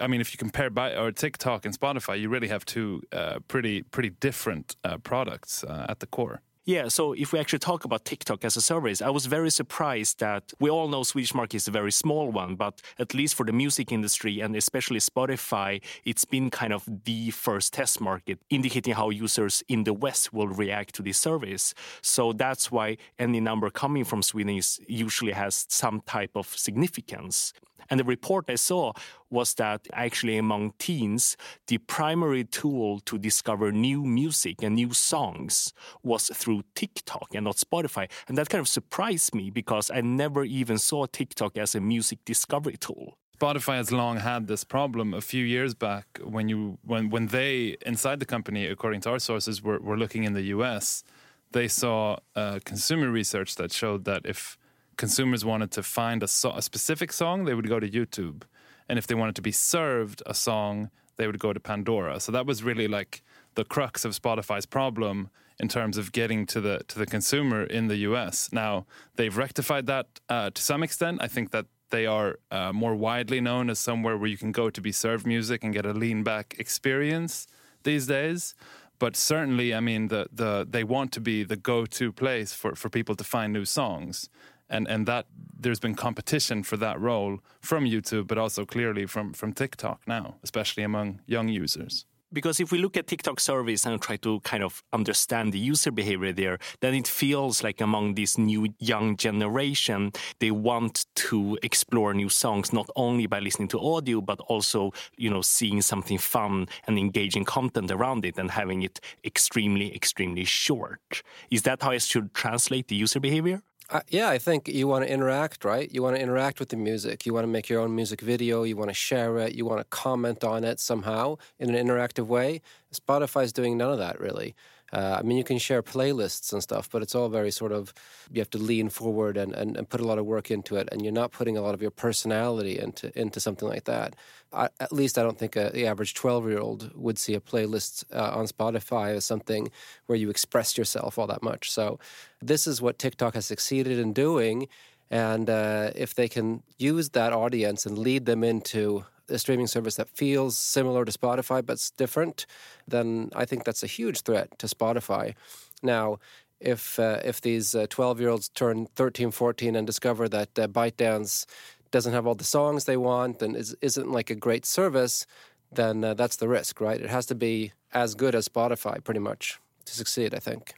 I 0.00 0.06
mean, 0.06 0.20
if 0.20 0.32
you 0.32 0.38
compare 0.38 0.70
by 0.70 0.94
or 0.94 1.10
TikTok 1.10 1.64
and 1.64 1.78
Spotify, 1.78 2.20
you 2.20 2.28
really 2.28 2.48
have 2.48 2.64
two 2.64 3.02
uh, 3.12 3.40
pretty 3.48 3.82
pretty 3.82 4.10
different 4.10 4.76
uh, 4.84 4.98
products 4.98 5.64
uh, 5.64 5.86
at 5.88 5.98
the 5.98 6.06
core. 6.12 6.40
Yeah, 6.64 6.86
so 6.86 7.12
if 7.12 7.32
we 7.32 7.40
actually 7.40 7.58
talk 7.58 7.84
about 7.84 8.04
TikTok 8.04 8.44
as 8.44 8.56
a 8.56 8.60
service, 8.60 9.02
I 9.02 9.10
was 9.10 9.26
very 9.26 9.50
surprised 9.50 10.20
that 10.20 10.52
we 10.60 10.70
all 10.70 10.86
know 10.86 11.02
Swedish 11.02 11.34
market 11.34 11.56
is 11.56 11.66
a 11.66 11.72
very 11.72 11.90
small 11.90 12.30
one, 12.30 12.54
but 12.54 12.80
at 13.00 13.14
least 13.14 13.34
for 13.34 13.44
the 13.44 13.52
music 13.52 13.90
industry 13.90 14.38
and 14.38 14.54
especially 14.54 15.00
Spotify, 15.00 15.82
it's 16.04 16.24
been 16.24 16.50
kind 16.50 16.72
of 16.72 16.88
the 17.04 17.32
first 17.32 17.72
test 17.72 18.00
market, 18.00 18.38
indicating 18.48 18.94
how 18.94 19.10
users 19.10 19.64
in 19.66 19.82
the 19.82 19.92
West 19.92 20.32
will 20.32 20.46
react 20.46 20.94
to 20.94 21.02
this 21.02 21.18
service. 21.18 21.74
So 22.00 22.32
that's 22.32 22.70
why 22.70 22.98
any 23.18 23.40
number 23.40 23.68
coming 23.68 24.04
from 24.04 24.22
Sweden 24.22 24.56
is 24.56 24.78
usually 24.86 25.32
has 25.32 25.66
some 25.68 26.00
type 26.02 26.36
of 26.36 26.46
significance. 26.46 27.52
And 27.92 28.00
the 28.00 28.04
report 28.04 28.46
I 28.48 28.54
saw 28.54 28.94
was 29.28 29.52
that 29.56 29.86
actually 29.92 30.38
among 30.38 30.72
teens, 30.78 31.36
the 31.66 31.76
primary 31.76 32.42
tool 32.42 33.00
to 33.00 33.18
discover 33.18 33.70
new 33.70 34.02
music 34.02 34.62
and 34.62 34.76
new 34.76 34.94
songs 34.94 35.74
was 36.02 36.28
through 36.28 36.62
TikTok 36.74 37.34
and 37.34 37.44
not 37.44 37.56
Spotify. 37.56 38.10
And 38.28 38.38
that 38.38 38.48
kind 38.48 38.60
of 38.60 38.68
surprised 38.68 39.34
me 39.34 39.50
because 39.50 39.90
I 39.90 40.00
never 40.00 40.42
even 40.42 40.78
saw 40.78 41.04
TikTok 41.04 41.58
as 41.58 41.74
a 41.74 41.82
music 41.82 42.20
discovery 42.24 42.78
tool. 42.78 43.18
Spotify 43.38 43.76
has 43.76 43.92
long 43.92 44.16
had 44.16 44.46
this 44.46 44.64
problem. 44.64 45.12
A 45.12 45.20
few 45.20 45.44
years 45.44 45.74
back, 45.74 46.18
when 46.24 46.48
you 46.48 46.78
when 46.86 47.10
when 47.10 47.26
they 47.26 47.76
inside 47.84 48.20
the 48.20 48.26
company, 48.34 48.64
according 48.64 49.02
to 49.02 49.10
our 49.10 49.18
sources, 49.18 49.62
were, 49.62 49.80
were 49.80 49.98
looking 49.98 50.24
in 50.24 50.32
the 50.32 50.44
U.S., 50.56 51.04
they 51.50 51.68
saw 51.68 52.16
uh, 52.34 52.60
consumer 52.64 53.10
research 53.10 53.56
that 53.56 53.70
showed 53.70 54.06
that 54.06 54.22
if 54.24 54.56
consumers 54.96 55.44
wanted 55.44 55.70
to 55.72 55.82
find 55.82 56.22
a, 56.22 56.28
so- 56.28 56.52
a 56.52 56.62
specific 56.62 57.12
song, 57.12 57.44
they 57.44 57.54
would 57.54 57.68
go 57.68 57.80
to 57.80 57.88
YouTube, 57.88 58.42
and 58.88 58.98
if 58.98 59.06
they 59.06 59.14
wanted 59.14 59.36
to 59.36 59.42
be 59.42 59.52
served 59.52 60.22
a 60.26 60.34
song, 60.34 60.90
they 61.16 61.26
would 61.26 61.38
go 61.38 61.52
to 61.52 61.60
Pandora. 61.60 62.20
So 62.20 62.32
that 62.32 62.46
was 62.46 62.62
really 62.62 62.88
like 62.88 63.22
the 63.54 63.64
crux 63.64 64.04
of 64.04 64.12
Spotify's 64.12 64.66
problem 64.66 65.30
in 65.58 65.68
terms 65.68 65.98
of 65.98 66.12
getting 66.12 66.46
to 66.46 66.60
the 66.60 66.82
to 66.88 66.98
the 66.98 67.06
consumer 67.06 67.64
in 67.64 67.88
the 67.88 67.96
U.S. 68.08 68.50
Now 68.52 68.86
they've 69.16 69.36
rectified 69.36 69.86
that 69.86 70.06
uh, 70.28 70.50
to 70.50 70.62
some 70.62 70.82
extent. 70.82 71.20
I 71.22 71.28
think 71.28 71.50
that 71.50 71.66
they 71.90 72.06
are 72.06 72.38
uh, 72.50 72.72
more 72.72 72.96
widely 72.96 73.40
known 73.40 73.68
as 73.70 73.78
somewhere 73.78 74.16
where 74.16 74.28
you 74.28 74.38
can 74.38 74.50
go 74.50 74.70
to 74.70 74.80
be 74.80 74.92
served 74.92 75.26
music 75.26 75.62
and 75.62 75.72
get 75.72 75.84
a 75.86 75.92
lean 75.92 76.22
back 76.22 76.56
experience 76.58 77.46
these 77.84 78.06
days. 78.06 78.54
But 78.98 79.16
certainly, 79.16 79.74
I 79.74 79.80
mean, 79.80 80.08
the, 80.08 80.28
the 80.32 80.66
they 80.68 80.84
want 80.84 81.12
to 81.12 81.20
be 81.20 81.44
the 81.44 81.56
go 81.56 81.86
to 81.86 82.12
place 82.12 82.52
for, 82.52 82.74
for 82.74 82.88
people 82.88 83.14
to 83.16 83.24
find 83.24 83.52
new 83.52 83.64
songs. 83.64 84.30
And, 84.72 84.88
and 84.88 85.06
that 85.06 85.26
there's 85.62 85.78
been 85.78 85.94
competition 85.94 86.64
for 86.64 86.76
that 86.78 87.00
role 87.00 87.38
from 87.60 87.84
YouTube, 87.84 88.26
but 88.26 88.38
also 88.38 88.64
clearly 88.64 89.06
from, 89.06 89.32
from 89.32 89.52
TikTok 89.52 90.00
now, 90.06 90.36
especially 90.42 90.82
among 90.82 91.20
young 91.26 91.48
users 91.48 92.06
because 92.32 92.60
if 92.60 92.72
we 92.72 92.78
look 92.78 92.96
at 92.96 93.06
TikTok 93.06 93.38
surveys 93.40 93.84
and 93.84 94.00
try 94.00 94.16
to 94.16 94.40
kind 94.40 94.62
of 94.62 94.82
understand 94.92 95.52
the 95.52 95.58
user 95.58 95.90
behavior 95.90 96.32
there, 96.32 96.58
then 96.80 96.94
it 96.94 97.06
feels 97.06 97.62
like 97.62 97.80
among 97.80 98.14
this 98.14 98.38
new 98.38 98.74
young 98.78 99.16
generation, 99.16 100.12
they 100.40 100.50
want 100.50 101.06
to 101.14 101.58
explore 101.62 102.14
new 102.14 102.28
songs 102.28 102.72
not 102.72 102.88
only 102.96 103.26
by 103.26 103.38
listening 103.38 103.68
to 103.68 103.80
audio, 103.80 104.20
but 104.20 104.40
also, 104.40 104.92
you 105.16 105.28
know, 105.28 105.42
seeing 105.42 105.82
something 105.82 106.18
fun 106.18 106.66
and 106.86 106.98
engaging 106.98 107.44
content 107.44 107.90
around 107.90 108.24
it 108.24 108.38
and 108.38 108.50
having 108.50 108.82
it 108.82 109.00
extremely, 109.24 109.94
extremely 109.94 110.44
short. 110.44 111.22
Is 111.50 111.62
that 111.62 111.82
how 111.82 111.90
I 111.90 111.98
should 111.98 112.32
translate 112.34 112.88
the 112.88 112.96
user 112.96 113.20
behavior? 113.20 113.62
Uh, 113.90 114.00
yeah, 114.08 114.28
I 114.30 114.38
think 114.38 114.68
you 114.68 114.88
want 114.88 115.04
to 115.04 115.10
interact, 115.12 115.64
right? 115.64 115.90
You 115.92 116.02
want 116.02 116.16
to 116.16 116.22
interact 116.22 116.60
with 116.60 116.70
the 116.70 116.76
music. 116.76 117.26
You 117.26 117.34
want 117.34 117.44
to 117.44 117.48
make 117.48 117.68
your 117.68 117.80
own 117.80 117.94
music 117.94 118.20
video. 118.20 118.62
You 118.62 118.76
want 118.76 118.88
to 118.90 118.94
share 118.94 119.38
it. 119.38 119.54
You 119.54 119.66
want 119.66 119.80
to 119.80 119.84
comment 119.90 120.44
on 120.44 120.64
it 120.64 120.80
somehow 120.80 121.36
in 121.58 121.74
an 121.74 121.86
interactive 121.86 122.26
way. 122.26 122.62
Spotify's 122.94 123.52
doing 123.52 123.76
none 123.76 123.92
of 123.92 123.98
that 123.98 124.18
really. 124.18 124.54
Uh, 124.92 125.16
I 125.18 125.22
mean, 125.22 125.38
you 125.38 125.44
can 125.44 125.58
share 125.58 125.82
playlists 125.82 126.52
and 126.52 126.62
stuff, 126.62 126.90
but 126.90 127.02
it's 127.02 127.14
all 127.14 127.28
very 127.28 127.50
sort 127.50 127.72
of, 127.72 127.94
you 128.30 128.40
have 128.40 128.50
to 128.50 128.58
lean 128.58 128.90
forward 128.90 129.36
and, 129.36 129.54
and, 129.54 129.76
and 129.76 129.88
put 129.88 130.00
a 130.00 130.06
lot 130.06 130.18
of 130.18 130.26
work 130.26 130.50
into 130.50 130.76
it, 130.76 130.88
and 130.92 131.02
you're 131.02 131.12
not 131.12 131.32
putting 131.32 131.56
a 131.56 131.62
lot 131.62 131.74
of 131.74 131.80
your 131.80 131.90
personality 131.90 132.78
into, 132.78 133.16
into 133.18 133.40
something 133.40 133.68
like 133.68 133.84
that. 133.84 134.14
I, 134.52 134.68
at 134.80 134.92
least 134.92 135.16
I 135.16 135.22
don't 135.22 135.38
think 135.38 135.56
a, 135.56 135.70
the 135.72 135.86
average 135.86 136.12
12 136.14 136.48
year 136.48 136.58
old 136.58 136.90
would 136.94 137.18
see 137.18 137.34
a 137.34 137.40
playlist 137.40 138.04
uh, 138.14 138.32
on 138.34 138.46
Spotify 138.46 139.14
as 139.14 139.24
something 139.24 139.70
where 140.06 140.18
you 140.18 140.28
express 140.28 140.76
yourself 140.76 141.18
all 141.18 141.26
that 141.26 141.42
much. 141.42 141.70
So, 141.70 141.98
this 142.42 142.66
is 142.66 142.82
what 142.82 142.98
TikTok 142.98 143.34
has 143.34 143.46
succeeded 143.46 143.98
in 143.98 144.12
doing. 144.12 144.68
And 145.10 145.48
uh, 145.50 145.90
if 145.94 146.14
they 146.14 146.26
can 146.26 146.62
use 146.78 147.10
that 147.10 147.32
audience 147.32 147.84
and 147.86 147.98
lead 147.98 148.24
them 148.24 148.42
into 148.42 149.04
a 149.28 149.38
streaming 149.38 149.66
service 149.66 149.96
that 149.96 150.08
feels 150.08 150.58
similar 150.58 151.04
to 151.04 151.12
Spotify 151.12 151.64
but's 151.64 151.90
different, 151.90 152.46
then 152.86 153.30
I 153.34 153.44
think 153.44 153.64
that's 153.64 153.82
a 153.82 153.86
huge 153.86 154.22
threat 154.22 154.58
to 154.58 154.66
Spotify. 154.66 155.34
Now, 155.82 156.18
if 156.60 156.98
uh, 156.98 157.20
if 157.24 157.40
these 157.40 157.74
12 157.88 158.16
uh, 158.16 158.20
year 158.20 158.30
olds 158.30 158.48
turn 158.50 158.86
13, 158.94 159.30
14 159.30 159.76
and 159.76 159.86
discover 159.86 160.28
that 160.28 160.58
uh, 160.58 160.68
ByteDance 160.68 161.46
doesn't 161.90 162.12
have 162.12 162.26
all 162.26 162.34
the 162.34 162.44
songs 162.44 162.84
they 162.84 162.96
want 162.96 163.42
and 163.42 163.56
is, 163.56 163.76
isn't 163.82 164.10
like 164.10 164.30
a 164.30 164.34
great 164.34 164.64
service, 164.64 165.26
then 165.70 166.04
uh, 166.04 166.14
that's 166.14 166.36
the 166.36 166.48
risk, 166.48 166.80
right? 166.80 167.00
It 167.00 167.10
has 167.10 167.26
to 167.26 167.34
be 167.34 167.72
as 167.92 168.14
good 168.14 168.34
as 168.34 168.48
Spotify 168.48 169.02
pretty 169.02 169.20
much 169.20 169.60
to 169.84 169.92
succeed, 169.94 170.34
I 170.34 170.38
think. 170.38 170.74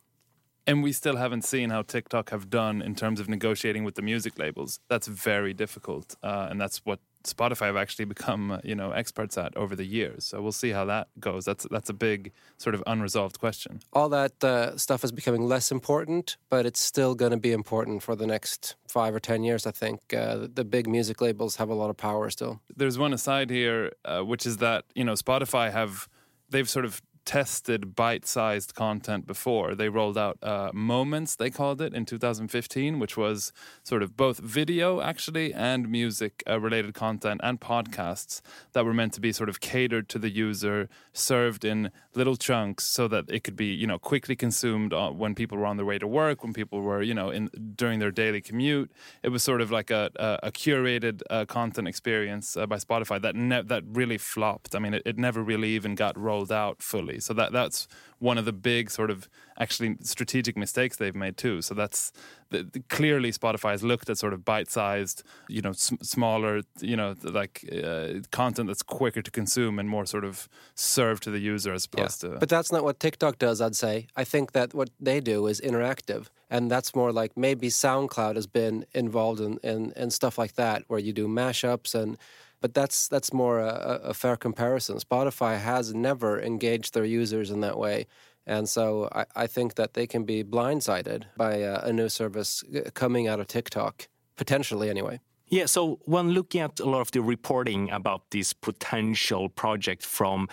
And 0.67 0.83
we 0.83 0.93
still 0.93 1.17
haven't 1.17 1.45
seen 1.45 1.71
how 1.71 1.83
TikTok 1.83 2.31
have 2.31 2.49
done 2.49 2.81
in 2.81 2.95
terms 2.95 3.21
of 3.21 3.29
negotiating 3.29 3.85
with 3.85 3.97
the 3.97 4.03
music 4.03 4.39
labels. 4.39 4.81
That's 4.89 5.07
very 5.07 5.53
difficult, 5.53 6.17
uh, 6.23 6.49
and 6.51 6.59
that's 6.61 6.79
what 6.87 7.01
Spotify 7.25 7.67
have 7.67 7.77
actually 7.77 8.05
become, 8.05 8.53
uh, 8.53 8.59
you 8.63 8.75
know, 8.75 8.91
experts 8.93 9.37
at 9.39 9.57
over 9.57 9.75
the 9.75 9.85
years. 9.85 10.25
So 10.25 10.41
we'll 10.43 10.53
see 10.53 10.71
how 10.71 10.85
that 10.87 11.09
goes. 11.19 11.45
That's 11.45 11.67
that's 11.71 11.91
a 11.91 11.95
big 11.95 12.33
sort 12.59 12.75
of 12.75 12.83
unresolved 12.87 13.39
question. 13.39 13.81
All 13.93 14.09
that 14.11 14.43
uh, 14.45 14.77
stuff 14.77 15.05
is 15.05 15.13
becoming 15.13 15.43
less 15.47 15.71
important, 15.71 16.37
but 16.51 16.67
it's 16.67 16.81
still 16.81 17.15
going 17.15 17.33
to 17.33 17.37
be 17.37 17.53
important 17.53 18.03
for 18.03 18.15
the 18.15 18.27
next 18.27 18.77
five 18.89 19.15
or 19.15 19.21
ten 19.21 19.43
years. 19.43 19.67
I 19.67 19.71
think 19.71 20.15
uh, 20.15 20.47
the 20.53 20.65
big 20.65 20.89
music 20.89 21.21
labels 21.21 21.57
have 21.57 21.69
a 21.69 21.75
lot 21.75 21.91
of 21.91 21.97
power 21.97 22.31
still. 22.31 22.61
There's 22.77 22.99
one 22.99 23.13
aside 23.13 23.51
here, 23.51 23.93
uh, 24.05 24.21
which 24.21 24.47
is 24.47 24.59
that 24.59 24.85
you 24.95 25.05
know 25.05 25.15
Spotify 25.15 25.73
have 25.73 26.09
they've 26.51 26.69
sort 26.69 26.85
of 26.85 27.03
tested 27.25 27.95
bite-sized 27.95 28.75
content 28.75 29.27
before. 29.27 29.75
They 29.75 29.89
rolled 29.89 30.19
out 30.19 30.39
uh, 30.43 30.71
Moments, 30.73 31.37
they 31.37 31.51
called 31.51 31.81
it, 31.81 31.95
in 31.95 32.05
2015, 32.05 32.99
which 32.99 33.17
was 33.17 33.53
sort 33.83 34.03
of 34.03 34.17
both 34.17 34.39
video, 34.39 35.01
actually, 35.01 35.53
and 35.53 35.89
music-related 35.89 36.97
uh, 36.97 36.99
content 36.99 37.41
and 37.43 37.61
podcasts 37.61 38.41
that 38.73 38.85
were 38.85 38.95
meant 38.95 39.13
to 39.15 39.21
be 39.21 39.33
sort 39.33 39.49
of 39.49 39.61
catered 39.61 40.09
to 40.11 40.19
the 40.19 40.31
user, 40.31 40.89
served 41.13 41.65
in 41.65 41.91
little 42.15 42.37
chunks, 42.37 42.85
so 42.85 43.09
that 43.09 43.25
it 43.29 43.45
could 43.45 43.57
be, 43.57 43.67
you 43.67 43.87
know, 43.87 43.99
quickly 43.99 44.37
consumed 44.37 44.93
uh, 44.93 45.11
when 45.11 45.35
people 45.35 45.59
were 45.59 45.67
on 45.67 45.77
their 45.77 45.87
way 45.87 45.99
to 45.99 46.07
work, 46.07 46.43
when 46.43 46.53
people 46.53 46.81
were, 46.81 47.03
you 47.03 47.15
know, 47.15 47.31
in 47.31 47.49
during 47.77 47.99
their 47.99 48.11
daily 48.11 48.41
commute. 48.41 48.91
It 49.23 49.31
was 49.31 49.43
sort 49.43 49.61
of 49.61 49.71
like 49.71 49.91
a, 49.91 50.11
a, 50.17 50.49
a 50.49 50.53
curated 50.53 51.23
uh, 51.31 51.45
content 51.47 51.89
experience 51.89 52.57
uh, 52.57 52.67
by 52.67 52.77
Spotify 52.77 53.21
that 53.23 53.35
ne- 53.35 53.63
that 53.63 53.83
really 53.87 54.19
flopped. 54.19 54.75
I 54.75 54.79
mean, 54.79 54.95
it, 54.95 55.03
it 55.07 55.19
never 55.19 55.43
really 55.43 55.71
even 55.71 55.95
got 55.95 56.19
rolled 56.19 56.53
out 56.53 56.83
fully. 56.83 57.14
So 57.21 57.35
that 57.35 57.53
that's 57.53 57.89
one 58.19 58.39
of 58.39 58.45
the 58.45 58.53
big 58.53 58.91
sort 58.91 59.11
of 59.11 59.29
actually 59.59 59.97
strategic 60.01 60.57
mistakes 60.57 60.97
they've 60.97 61.15
made 61.15 61.37
too. 61.37 61.63
So 61.63 61.75
that's 61.75 62.13
the, 62.51 62.63
the, 62.63 62.81
clearly 62.89 63.31
Spotify 63.31 63.73
has 63.73 63.83
looked 63.83 64.09
at 64.11 64.19
sort 64.19 64.33
of 64.33 64.45
bite-sized, 64.45 65.23
you 65.49 65.63
know, 65.63 65.73
sm- 65.73 66.03
smaller, 66.03 66.63
you 66.81 66.97
know, 66.97 67.15
like 67.23 67.65
uh, 67.73 68.21
content 68.31 68.67
that's 68.69 68.83
quicker 68.83 69.23
to 69.23 69.31
consume 69.31 69.79
and 69.79 69.89
more 69.89 70.07
sort 70.07 70.25
of 70.25 70.49
served 70.75 71.23
to 71.25 71.31
the 71.31 71.39
user 71.39 71.73
as 71.73 71.85
opposed 71.85 72.25
yeah. 72.25 72.31
to. 72.31 72.39
But 72.39 72.49
that's 72.49 72.73
not 72.73 72.83
what 72.83 72.99
TikTok 72.99 73.39
does. 73.39 73.61
I'd 73.61 73.77
say. 73.77 74.09
I 74.17 74.25
think 74.25 74.53
that 74.53 74.75
what 74.75 74.91
they 75.01 75.21
do 75.21 75.47
is 75.47 75.61
interactive, 75.61 76.27
and 76.51 76.71
that's 76.71 76.95
more 76.95 77.13
like 77.13 77.37
maybe 77.37 77.69
SoundCloud 77.69 78.37
has 78.37 78.47
been 78.47 78.87
involved 78.93 79.41
in 79.41 79.59
in, 79.63 79.93
in 79.97 80.11
stuff 80.11 80.39
like 80.39 80.55
that, 80.55 80.85
where 80.89 81.01
you 81.01 81.13
do 81.13 81.29
mashups 81.29 81.95
and 81.95 82.17
but 82.65 82.73
that's 82.73 83.09
that's 83.09 83.31
more 83.31 83.61
a, 83.61 84.01
a, 84.05 84.15
fair 84.15 84.37
comparison. 84.37 84.97
Spotify 84.97 85.61
has 85.61 85.93
never 85.93 86.41
engaged 86.41 86.95
their 86.95 87.05
users 87.05 87.51
in 87.51 87.61
that 87.61 87.77
way, 87.77 88.07
and 88.47 88.67
so 88.67 89.07
I, 89.13 89.27
I 89.37 89.47
think 89.47 89.75
that 89.75 89.93
they 89.93 90.07
can 90.07 90.25
be 90.25 90.43
blindsided 90.43 91.25
by 91.37 91.57
a, 91.57 91.81
a 91.83 91.93
new 91.93 92.09
service 92.09 92.65
uh, 92.75 92.89
coming 92.95 93.29
out 93.29 93.39
of 93.39 93.49
TikTok, 93.49 94.09
potentially 94.37 94.89
anyway. 94.89 95.21
Yeah, 95.49 95.67
so 95.67 95.99
when 96.07 96.31
looking 96.31 96.63
at 96.63 96.81
a 96.81 96.89
lot 96.89 97.03
of 97.03 97.11
the 97.11 97.21
reporting 97.21 97.91
about 97.91 98.31
this 98.31 98.55
potential 98.55 99.51
project 99.51 100.03
from 100.03 100.49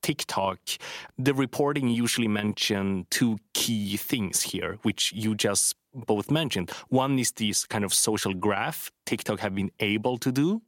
TikTok, 0.00 0.60
the 1.18 1.34
reporting 1.34 1.88
usually 1.88 2.28
mention 2.28 3.06
two 3.10 3.36
key 3.52 3.98
things 3.98 4.40
here, 4.40 4.78
which 4.80 5.12
you 5.12 5.34
just 5.34 5.76
both 5.94 6.30
mentioned. 6.30 6.70
One 6.88 7.18
is 7.18 7.32
this 7.32 7.66
kind 7.66 7.84
of 7.84 7.92
social 7.92 8.32
graph 8.32 8.90
TikTok 9.04 9.40
have 9.40 9.54
been 9.54 9.72
able 9.80 10.16
to 10.18 10.32
do, 10.32 10.62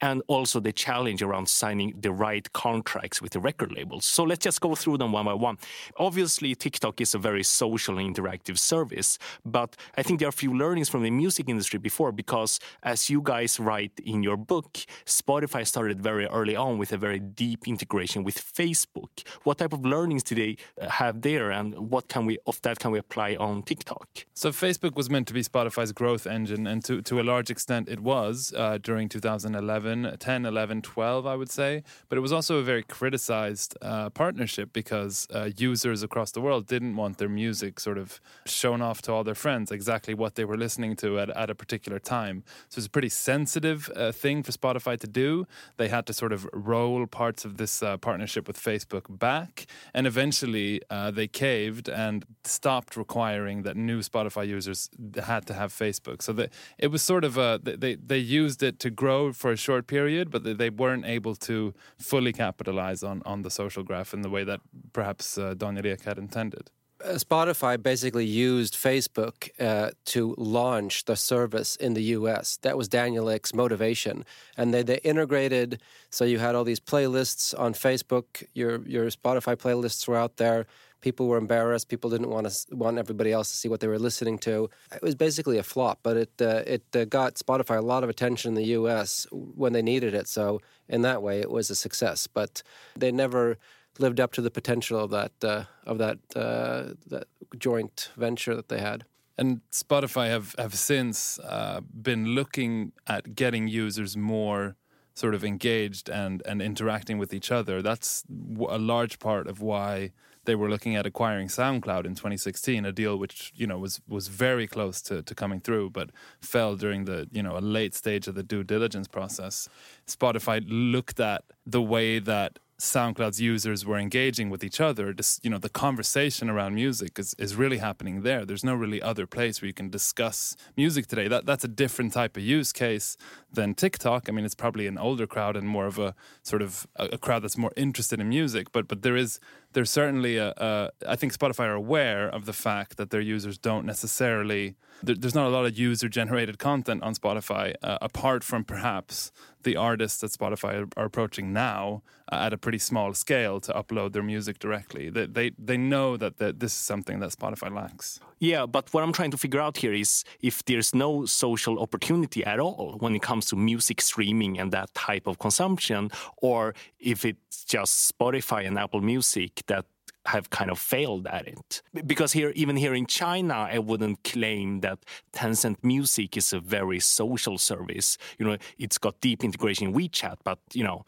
and 0.00 0.22
also 0.26 0.60
the 0.60 0.72
challenge 0.72 1.22
around 1.22 1.48
signing 1.48 1.94
the 2.00 2.10
right 2.10 2.52
contracts 2.52 3.22
with 3.22 3.32
the 3.32 3.40
record 3.40 3.72
labels. 3.72 4.04
So 4.04 4.24
let's 4.24 4.44
just 4.44 4.60
go 4.60 4.74
through 4.74 4.98
them 4.98 5.12
one 5.12 5.24
by 5.24 5.34
one. 5.34 5.58
Obviously, 5.96 6.54
TikTok 6.54 7.00
is 7.00 7.14
a 7.14 7.18
very 7.18 7.42
social 7.42 7.98
and 7.98 8.14
interactive 8.14 8.58
service, 8.58 9.18
but 9.44 9.76
I 9.96 10.02
think 10.02 10.18
there 10.18 10.28
are 10.28 10.30
a 10.30 10.32
few 10.32 10.56
learnings 10.56 10.88
from 10.88 11.02
the 11.02 11.10
music 11.10 11.48
industry 11.48 11.78
before 11.78 12.12
because, 12.12 12.60
as 12.82 13.10
you 13.10 13.20
guys 13.22 13.58
write 13.58 13.92
in 14.04 14.22
your 14.22 14.36
book, 14.36 14.78
Spotify 15.04 15.66
started 15.66 16.00
very 16.00 16.26
early 16.26 16.56
on 16.56 16.78
with 16.78 16.92
a 16.92 16.98
very 16.98 17.18
deep 17.18 17.66
integration 17.66 18.24
with 18.24 18.36
Facebook. 18.36 19.26
What 19.44 19.58
type 19.58 19.72
of 19.72 19.84
learnings 19.84 20.22
do 20.22 20.34
they 20.34 20.56
uh, 20.80 20.88
have 20.88 21.22
there, 21.22 21.50
and 21.50 21.90
what 21.90 22.08
can 22.08 22.26
we 22.26 22.38
of 22.46 22.60
that 22.62 22.78
can 22.78 22.90
we 22.90 22.98
apply 22.98 23.36
on 23.36 23.62
TikTok? 23.62 24.08
So 24.34 24.50
Facebook 24.50 24.94
was 24.96 25.08
meant 25.08 25.26
to 25.28 25.34
be 25.34 25.42
Spotify's 25.42 25.92
growth 25.92 26.26
engine, 26.26 26.66
and 26.66 26.84
to 26.84 27.02
to 27.02 27.20
a 27.20 27.24
large 27.24 27.50
extent, 27.50 27.88
it 27.88 28.00
was 28.00 28.52
uh, 28.56 28.78
during 28.78 29.08
2000 29.08 29.45
2011, 29.46 30.16
10, 30.18 30.44
11, 30.44 30.82
12, 30.82 31.26
I 31.26 31.36
would 31.36 31.50
say. 31.50 31.82
But 32.08 32.18
it 32.18 32.20
was 32.20 32.32
also 32.32 32.58
a 32.58 32.62
very 32.62 32.82
criticized 32.82 33.76
uh, 33.82 34.10
partnership 34.10 34.72
because 34.72 35.26
uh, 35.34 35.50
users 35.56 36.02
across 36.02 36.32
the 36.32 36.40
world 36.40 36.66
didn't 36.66 36.96
want 36.96 37.18
their 37.18 37.28
music 37.28 37.80
sort 37.80 37.98
of 37.98 38.20
shown 38.44 38.82
off 38.82 39.02
to 39.02 39.12
all 39.12 39.24
their 39.24 39.34
friends 39.34 39.70
exactly 39.70 40.14
what 40.14 40.34
they 40.34 40.44
were 40.44 40.56
listening 40.56 40.96
to 40.96 41.18
at, 41.18 41.30
at 41.30 41.50
a 41.50 41.54
particular 41.54 41.98
time. 41.98 42.42
So 42.68 42.78
it's 42.78 42.86
a 42.86 42.90
pretty 42.90 43.08
sensitive 43.08 43.90
uh, 43.94 44.12
thing 44.12 44.42
for 44.42 44.52
Spotify 44.52 44.98
to 45.00 45.06
do. 45.06 45.46
They 45.76 45.88
had 45.88 46.06
to 46.06 46.12
sort 46.12 46.32
of 46.32 46.48
roll 46.52 47.06
parts 47.06 47.44
of 47.44 47.56
this 47.56 47.82
uh, 47.82 47.96
partnership 47.98 48.46
with 48.46 48.58
Facebook 48.58 49.04
back. 49.08 49.66
And 49.94 50.06
eventually 50.06 50.80
uh, 50.90 51.10
they 51.10 51.28
caved 51.28 51.88
and 51.88 52.24
stopped 52.44 52.96
requiring 52.96 53.62
that 53.62 53.76
new 53.76 54.00
Spotify 54.00 54.46
users 54.46 54.90
had 55.24 55.46
to 55.46 55.54
have 55.54 55.72
Facebook. 55.72 56.22
So 56.22 56.32
that 56.34 56.52
it 56.78 56.88
was 56.88 57.02
sort 57.02 57.24
of 57.24 57.36
a, 57.38 57.60
they, 57.62 57.94
they 57.94 58.18
used 58.18 58.62
it 58.62 58.78
to 58.80 58.90
grow 58.90 59.32
for 59.36 59.52
a 59.52 59.56
short 59.56 59.86
period, 59.86 60.30
but 60.30 60.58
they 60.58 60.70
weren't 60.70 61.06
able 61.06 61.34
to 61.34 61.74
fully 61.98 62.32
capitalize 62.32 63.02
on, 63.02 63.22
on 63.24 63.42
the 63.42 63.50
social 63.50 63.82
graph 63.82 64.14
in 64.14 64.22
the 64.22 64.30
way 64.30 64.44
that 64.44 64.60
perhaps 64.92 65.38
uh, 65.38 65.54
Daniel 65.54 65.86
Ek 65.86 66.02
had 66.02 66.18
intended. 66.18 66.70
Uh, 67.04 67.10
Spotify 67.10 67.80
basically 67.80 68.24
used 68.24 68.74
Facebook 68.74 69.50
uh, 69.60 69.90
to 70.06 70.34
launch 70.38 71.04
the 71.04 71.14
service 71.16 71.76
in 71.76 71.92
the 71.92 72.02
US. 72.16 72.56
That 72.62 72.78
was 72.78 72.88
Daniel 72.88 73.28
Ek's 73.28 73.52
motivation. 73.52 74.24
And 74.56 74.72
they, 74.72 74.82
they 74.82 74.98
integrated, 74.98 75.80
so 76.08 76.24
you 76.24 76.38
had 76.38 76.54
all 76.54 76.64
these 76.64 76.80
playlists 76.80 77.58
on 77.58 77.74
Facebook, 77.74 78.44
your, 78.54 78.80
your 78.86 79.06
Spotify 79.10 79.56
playlists 79.56 80.08
were 80.08 80.16
out 80.16 80.38
there. 80.38 80.66
People 81.06 81.28
were 81.28 81.38
embarrassed. 81.38 81.88
People 81.88 82.10
didn't 82.10 82.30
want 82.30 82.50
to 82.50 82.74
want 82.74 82.98
everybody 82.98 83.30
else 83.30 83.48
to 83.52 83.56
see 83.56 83.68
what 83.68 83.78
they 83.78 83.86
were 83.86 84.02
listening 84.08 84.38
to. 84.38 84.68
It 84.92 85.02
was 85.02 85.14
basically 85.14 85.56
a 85.56 85.62
flop, 85.62 86.00
but 86.02 86.16
it 86.16 86.32
uh, 86.40 86.62
it 86.66 86.84
uh, 86.96 87.04
got 87.04 87.34
Spotify 87.36 87.76
a 87.78 87.80
lot 87.94 88.02
of 88.02 88.10
attention 88.10 88.48
in 88.50 88.54
the 88.56 88.70
U.S. 88.78 89.24
when 89.30 89.72
they 89.72 89.82
needed 89.82 90.14
it. 90.14 90.26
So 90.26 90.60
in 90.88 91.02
that 91.02 91.22
way, 91.22 91.38
it 91.38 91.48
was 91.48 91.70
a 91.70 91.76
success. 91.76 92.26
But 92.26 92.64
they 92.96 93.12
never 93.12 93.56
lived 94.00 94.18
up 94.18 94.32
to 94.32 94.42
the 94.42 94.50
potential 94.50 94.98
of 94.98 95.10
that 95.10 95.32
uh, 95.44 95.64
of 95.84 95.98
that 95.98 96.18
uh, 96.34 96.94
that 97.06 97.28
joint 97.56 98.10
venture 98.16 98.56
that 98.56 98.68
they 98.68 98.80
had. 98.80 99.04
And 99.38 99.60
Spotify 99.70 100.26
have 100.28 100.56
have 100.58 100.74
since 100.74 101.38
uh, 101.38 101.82
been 102.02 102.34
looking 102.34 102.90
at 103.06 103.36
getting 103.36 103.68
users 103.68 104.16
more 104.16 104.74
sort 105.14 105.34
of 105.36 105.44
engaged 105.44 106.10
and 106.10 106.42
and 106.44 106.60
interacting 106.60 107.16
with 107.16 107.32
each 107.32 107.52
other. 107.52 107.80
That's 107.80 108.24
a 108.68 108.78
large 108.78 109.20
part 109.20 109.46
of 109.46 109.60
why 109.60 110.10
they 110.46 110.54
were 110.54 110.70
looking 110.70 110.96
at 110.96 111.06
acquiring 111.06 111.48
SoundCloud 111.48 112.06
in 112.06 112.14
2016, 112.14 112.84
a 112.84 112.92
deal 112.92 113.16
which 113.16 113.52
you 113.54 113.66
know 113.66 113.78
was 113.78 114.00
was 114.08 114.28
very 114.28 114.66
close 114.66 115.02
to, 115.02 115.22
to 115.22 115.34
coming 115.34 115.60
through, 115.60 115.90
but 115.90 116.10
fell 116.40 116.76
during 116.76 117.04
the 117.04 117.28
you 117.32 117.42
know 117.42 117.56
a 117.56 117.60
late 117.60 117.94
stage 117.94 118.26
of 118.28 118.34
the 118.34 118.42
due 118.42 118.64
diligence 118.64 119.08
process. 119.08 119.68
Spotify 120.06 120.64
looked 120.66 121.20
at 121.20 121.44
the 121.66 121.82
way 121.82 122.18
that 122.18 122.58
SoundCloud's 122.78 123.40
users 123.40 123.86
were 123.86 123.96
engaging 123.96 124.50
with 124.50 124.62
each 124.62 124.80
other, 124.82 125.14
just, 125.14 125.42
you 125.42 125.48
know, 125.48 125.56
the 125.56 125.70
conversation 125.70 126.50
around 126.50 126.74
music 126.74 127.18
is, 127.18 127.34
is 127.38 127.56
really 127.56 127.78
happening 127.78 128.20
there. 128.20 128.44
There's 128.44 128.64
no 128.64 128.74
really 128.74 129.00
other 129.00 129.26
place 129.26 129.62
where 129.62 129.66
you 129.66 129.72
can 129.72 129.88
discuss 129.88 130.56
music 130.76 131.06
today. 131.06 131.26
That 131.26 131.46
that's 131.46 131.64
a 131.64 131.68
different 131.68 132.12
type 132.12 132.36
of 132.36 132.42
use 132.42 132.72
case 132.72 133.16
than 133.50 133.74
TikTok. 133.74 134.28
I 134.28 134.32
mean, 134.32 134.44
it's 134.44 134.54
probably 134.54 134.86
an 134.86 134.98
older 134.98 135.26
crowd 135.26 135.56
and 135.56 135.66
more 135.66 135.86
of 135.86 135.98
a 135.98 136.14
sort 136.42 136.60
of 136.60 136.86
a, 136.96 137.06
a 137.12 137.18
crowd 137.18 137.42
that's 137.42 137.56
more 137.56 137.72
interested 137.76 138.20
in 138.20 138.28
music. 138.28 138.72
But 138.72 138.88
but 138.88 139.00
there 139.00 139.16
is 139.16 139.40
there's 139.76 139.90
certainly 139.90 140.38
a, 140.38 140.54
a 140.56 140.90
I 141.06 141.16
think 141.16 141.34
Spotify 141.34 141.66
are 141.66 141.74
aware 141.74 142.28
of 142.30 142.46
the 142.46 142.54
fact 142.54 142.96
that 142.96 143.10
their 143.10 143.20
users 143.20 143.58
don't 143.58 143.84
necessarily 143.84 144.74
there, 145.02 145.14
there's 145.14 145.34
not 145.34 145.46
a 145.46 145.50
lot 145.50 145.66
of 145.66 145.78
user 145.78 146.08
generated 146.08 146.58
content 146.58 147.02
on 147.02 147.14
Spotify 147.14 147.74
uh, 147.82 147.98
apart 148.00 148.42
from 148.42 148.64
perhaps 148.64 149.30
the 149.64 149.76
artists 149.76 150.20
that 150.20 150.30
Spotify 150.30 150.88
are, 150.96 151.04
approaching 151.04 151.52
now 151.52 152.02
uh, 152.32 152.46
at 152.46 152.52
a 152.54 152.56
pretty 152.56 152.78
small 152.78 153.12
scale 153.12 153.60
to 153.60 153.72
upload 153.72 154.12
their 154.12 154.22
music 154.22 154.58
directly. 154.58 155.10
They 155.10 155.26
they, 155.26 155.50
they 155.58 155.76
know 155.76 156.16
that 156.16 156.38
the, 156.38 156.54
this 156.54 156.72
is 156.72 156.78
something 156.78 157.20
that 157.20 157.30
Spotify 157.32 157.70
lacks. 157.70 158.18
Yeah, 158.38 158.64
but 158.64 158.84
what 158.94 159.02
I'm 159.04 159.12
trying 159.12 159.32
to 159.32 159.38
figure 159.38 159.60
out 159.60 159.76
here 159.76 159.92
is 159.92 160.24
if 160.40 160.64
there's 160.64 160.94
no 160.94 161.26
social 161.26 161.78
opportunity 161.80 162.44
at 162.44 162.58
all 162.60 162.96
when 163.00 163.14
it 163.14 163.22
comes 163.22 163.44
to 163.46 163.56
music 163.56 164.00
streaming 164.00 164.58
and 164.58 164.72
that 164.72 164.94
type 164.94 165.26
of 165.26 165.38
consumption, 165.38 166.10
or 166.38 166.74
if 166.98 167.24
it's 167.24 167.64
just 167.64 167.92
Spotify 168.12 168.66
and 168.66 168.78
Apple 168.78 169.00
Music 169.00 169.62
that 169.66 169.84
have 170.26 170.50
kind 170.50 170.70
of 170.70 170.78
failed 170.78 171.26
at 171.26 171.46
it. 171.46 171.82
Because 172.04 172.32
here, 172.32 172.52
even 172.54 172.76
here 172.76 172.94
in 172.94 173.06
China, 173.06 173.68
I 173.70 173.78
wouldn't 173.78 174.24
claim 174.24 174.80
that 174.80 174.98
Tencent 175.32 175.76
Music 175.82 176.36
is 176.36 176.52
a 176.52 176.60
very 176.60 177.00
social 177.00 177.58
service. 177.58 178.18
You 178.38 178.46
know, 178.46 178.56
it's 178.78 178.98
got 178.98 179.20
deep 179.20 179.44
integration 179.44 179.88
in 179.88 179.94
WeChat, 179.94 180.38
but 180.44 180.58
you 180.72 180.84
know, 180.84 181.04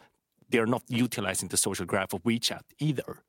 they're 0.50 0.66
not 0.66 0.82
utilizing 0.88 1.48
the 1.48 1.56
social 1.56 1.84
graph 1.84 2.12
of 2.12 2.22
WeChat 2.22 2.62
either. 2.78 3.22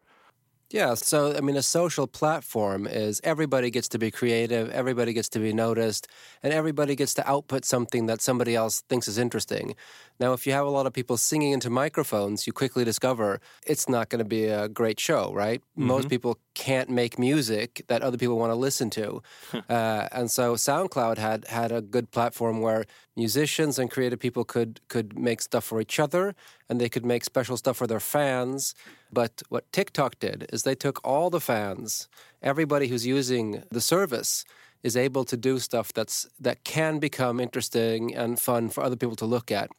Yeah, 0.72 0.94
so 0.94 1.36
I 1.36 1.42
mean, 1.42 1.58
a 1.58 1.64
social 1.64 2.06
platform 2.06 2.86
is 2.86 3.20
everybody 3.24 3.72
gets 3.72 3.88
to 3.90 3.98
be 3.98 4.12
creative, 4.12 4.70
everybody 4.70 5.14
gets 5.14 5.28
to 5.30 5.40
be 5.40 5.52
noticed, 5.52 6.08
and 6.44 6.54
everybody 6.54 6.96
gets 6.96 7.16
to 7.16 7.28
output 7.28 7.66
something 7.66 8.06
that 8.06 8.22
somebody 8.22 8.56
else 8.56 8.82
thinks 8.82 9.08
is 9.08 9.18
interesting. 9.18 9.76
Now, 10.20 10.34
if 10.34 10.46
you 10.46 10.54
have 10.54 10.66
a 10.66 10.70
lot 10.70 10.86
of 10.86 10.94
people 10.94 11.16
singing 11.16 11.54
into 11.54 11.70
microphones, 11.70 12.46
you 12.46 12.52
quickly 12.52 12.84
discover 12.84 13.40
it's 13.66 13.88
not 13.88 14.10
going 14.10 14.20
to 14.20 14.26
be 14.26 14.46
a 14.46 14.68
great 14.68 15.00
show, 15.00 15.32
right? 15.34 15.62
Mm-hmm. 15.62 15.88
Most 15.88 16.10
people 16.10 16.38
can't 16.56 16.90
make 16.90 17.18
music 17.18 17.86
that 17.88 18.02
other 18.02 18.18
people 18.18 18.38
want 18.38 18.52
to 18.52 18.56
listen 18.56 18.90
to, 18.92 19.22
uh, 19.70 20.08
and 20.12 20.30
so 20.30 20.56
SoundCloud 20.56 21.18
had 21.18 21.46
had 21.46 21.72
a 21.72 21.82
good 21.82 22.12
platform 22.12 22.60
where 22.60 22.86
musicians 23.16 23.80
and 23.80 23.90
creative 23.90 24.20
people 24.20 24.44
could 24.44 24.82
could 24.90 25.18
make 25.18 25.42
stuff 25.42 25.64
for 25.64 25.80
each 25.80 26.00
other, 26.00 26.36
and 26.68 26.82
they 26.82 26.90
could 26.90 27.06
make 27.06 27.24
special 27.24 27.56
stuff 27.56 27.78
for 27.78 27.88
their 27.88 28.02
fans. 28.02 28.76
But 29.12 29.42
what 29.50 29.72
TikTok 29.72 30.20
did 30.20 30.48
is 30.54 30.64
they 30.64 30.76
took 30.76 31.00
all 31.04 31.30
the 31.30 31.40
fans, 31.40 32.10
everybody 32.42 32.88
who's 32.88 33.06
using 33.08 33.64
the 33.72 33.82
service 33.82 34.46
is 34.84 34.96
able 34.96 35.26
to 35.26 35.38
do 35.38 35.60
stuff 35.60 35.92
that's 35.94 36.28
that 36.40 36.64
can 36.64 37.00
become 37.00 37.40
interesting 37.40 38.16
and 38.16 38.40
fun 38.40 38.70
for 38.70 38.84
other 38.84 38.96
people 38.96 39.16
to 39.16 39.26
look 39.26 39.52
at. 39.52 39.70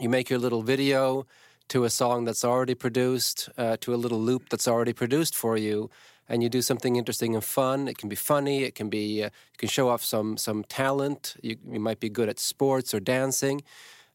You 0.00 0.08
make 0.08 0.30
your 0.30 0.38
little 0.38 0.62
video 0.62 1.26
to 1.68 1.84
a 1.84 1.90
song 1.90 2.24
that's 2.24 2.44
already 2.44 2.74
produced, 2.74 3.48
uh, 3.58 3.76
to 3.80 3.94
a 3.94 3.96
little 3.96 4.20
loop 4.20 4.48
that's 4.48 4.68
already 4.68 4.92
produced 4.92 5.34
for 5.34 5.56
you, 5.56 5.90
and 6.28 6.42
you 6.42 6.48
do 6.48 6.62
something 6.62 6.96
interesting 6.96 7.34
and 7.34 7.42
fun. 7.42 7.88
It 7.88 7.98
can 7.98 8.08
be 8.08 8.14
funny. 8.14 8.62
It 8.62 8.74
can 8.74 8.88
be 8.88 9.24
uh, 9.24 9.26
you 9.26 9.58
can 9.58 9.68
show 9.68 9.88
off 9.88 10.04
some 10.04 10.36
some 10.36 10.62
talent. 10.64 11.36
You, 11.42 11.56
you 11.68 11.80
might 11.80 11.98
be 11.98 12.08
good 12.08 12.28
at 12.28 12.38
sports 12.38 12.94
or 12.94 13.00
dancing, 13.00 13.62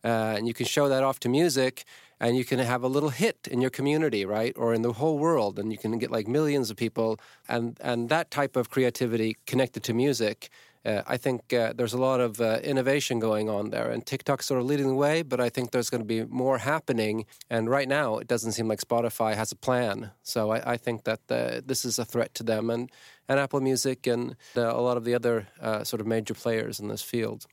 uh, 0.05 0.35
and 0.37 0.47
you 0.47 0.53
can 0.53 0.65
show 0.65 0.87
that 0.87 1.03
off 1.03 1.19
to 1.21 1.29
music 1.29 1.83
and 2.23 2.37
you 2.37 2.45
can 2.45 2.59
have 2.59 2.83
a 2.83 2.87
little 2.87 3.09
hit 3.09 3.49
in 3.51 3.59
your 3.59 3.69
community, 3.69 4.23
right, 4.25 4.53
or 4.55 4.73
in 4.73 4.81
the 4.81 4.93
whole 4.93 5.17
world, 5.19 5.59
and 5.59 5.73
you 5.73 5.77
can 5.77 5.97
get 5.97 6.09
like 6.09 6.25
millions 6.25 6.71
of 6.71 6.77
people, 6.77 7.19
and 7.49 7.77
and 7.81 8.07
that 8.07 8.31
type 8.31 8.55
of 8.55 8.69
creativity 8.69 9.35
connected 9.45 9.83
to 9.83 9.93
music. 9.93 10.49
Uh, 10.85 11.01
I 11.07 11.17
think 11.17 11.53
uh, 11.53 11.73
there's 11.73 11.93
a 11.93 11.97
lot 11.97 12.19
of 12.19 12.41
uh, 12.41 12.59
innovation 12.63 13.19
going 13.19 13.49
on 13.49 13.69
there, 13.69 13.89
and 13.89 14.05
TikTok's 14.05 14.45
sort 14.45 14.59
of 14.59 14.65
leading 14.65 14.87
the 14.87 14.95
way. 14.95 15.21
But 15.21 15.39
I 15.39 15.49
think 15.49 15.71
there's 15.71 15.89
going 15.89 16.01
to 16.01 16.07
be 16.07 16.25
more 16.25 16.57
happening. 16.57 17.25
And 17.49 17.69
right 17.69 17.87
now, 17.87 18.17
it 18.17 18.27
doesn't 18.27 18.51
seem 18.51 18.67
like 18.67 18.79
Spotify 18.79 19.35
has 19.35 19.51
a 19.51 19.55
plan. 19.55 20.11
So 20.23 20.51
I, 20.51 20.73
I 20.73 20.77
think 20.77 21.03
that 21.05 21.21
uh, 21.29 21.61
this 21.65 21.85
is 21.85 21.99
a 21.99 22.05
threat 22.05 22.33
to 22.35 22.43
them 22.43 22.69
and 22.69 22.91
and 23.29 23.39
Apple 23.39 23.61
Music 23.61 24.05
and 24.05 24.35
uh, 24.57 24.61
a 24.61 24.81
lot 24.81 24.97
of 24.97 25.05
the 25.05 25.15
other 25.15 25.47
uh, 25.61 25.83
sort 25.83 26.01
of 26.01 26.07
major 26.07 26.33
players 26.33 26.79
in 26.79 26.89
this 26.89 27.01
field. 27.01 27.45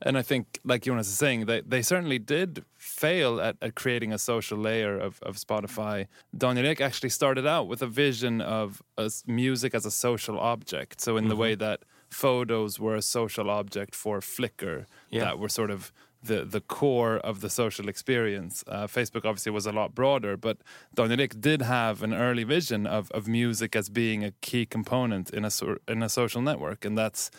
And 0.00 0.16
I 0.16 0.22
think, 0.22 0.60
like 0.64 0.82
Jonas 0.82 1.08
is 1.08 1.18
saying, 1.18 1.46
they, 1.46 1.60
they 1.62 1.82
certainly 1.82 2.20
did 2.20 2.64
fail 2.76 3.40
at, 3.40 3.56
at 3.60 3.74
creating 3.74 4.12
a 4.12 4.18
social 4.18 4.56
layer 4.56 4.96
of, 4.96 5.18
of 5.22 5.36
Spotify. 5.36 6.06
Daniel 6.36 6.66
Ek 6.66 6.80
actually 6.80 7.08
started 7.08 7.48
out 7.48 7.66
with 7.66 7.82
a 7.82 7.88
vision 7.88 8.40
of 8.40 8.80
music 9.26 9.74
as 9.74 9.84
a 9.84 9.90
social 9.90 10.38
object. 10.38 11.00
So, 11.00 11.16
in 11.16 11.24
mm-hmm. 11.24 11.30
the 11.30 11.36
way 11.36 11.54
that 11.56 11.80
photos 12.10 12.80
were 12.80 12.96
a 12.96 13.02
social 13.02 13.50
object 13.50 13.94
for 13.94 14.20
Flickr, 14.20 14.86
yeah. 15.10 15.24
that 15.24 15.38
were 15.38 15.48
sort 15.48 15.70
of 15.70 15.92
the, 16.22 16.44
the 16.44 16.60
core 16.60 17.16
of 17.18 17.40
the 17.40 17.50
social 17.50 17.88
experience. 17.88 18.64
Uh, 18.66 18.86
Facebook 18.86 19.24
obviously 19.24 19.52
was 19.52 19.66
a 19.66 19.72
lot 19.72 19.94
broader, 19.94 20.36
but 20.36 20.58
Daniel 20.94 21.20
Ek 21.20 21.40
did 21.40 21.62
have 21.62 22.02
an 22.02 22.12
early 22.12 22.44
vision 22.44 22.86
of, 22.86 23.10
of 23.12 23.28
music 23.28 23.76
as 23.76 23.88
being 23.88 24.24
a 24.24 24.32
key 24.40 24.66
component 24.66 25.30
in 25.30 25.44
a, 25.44 25.50
sort 25.50 25.82
in 25.86 26.02
a 26.02 26.08
social 26.08 26.42
network. 26.42 26.84
And 26.84 26.98
that's 26.98 27.30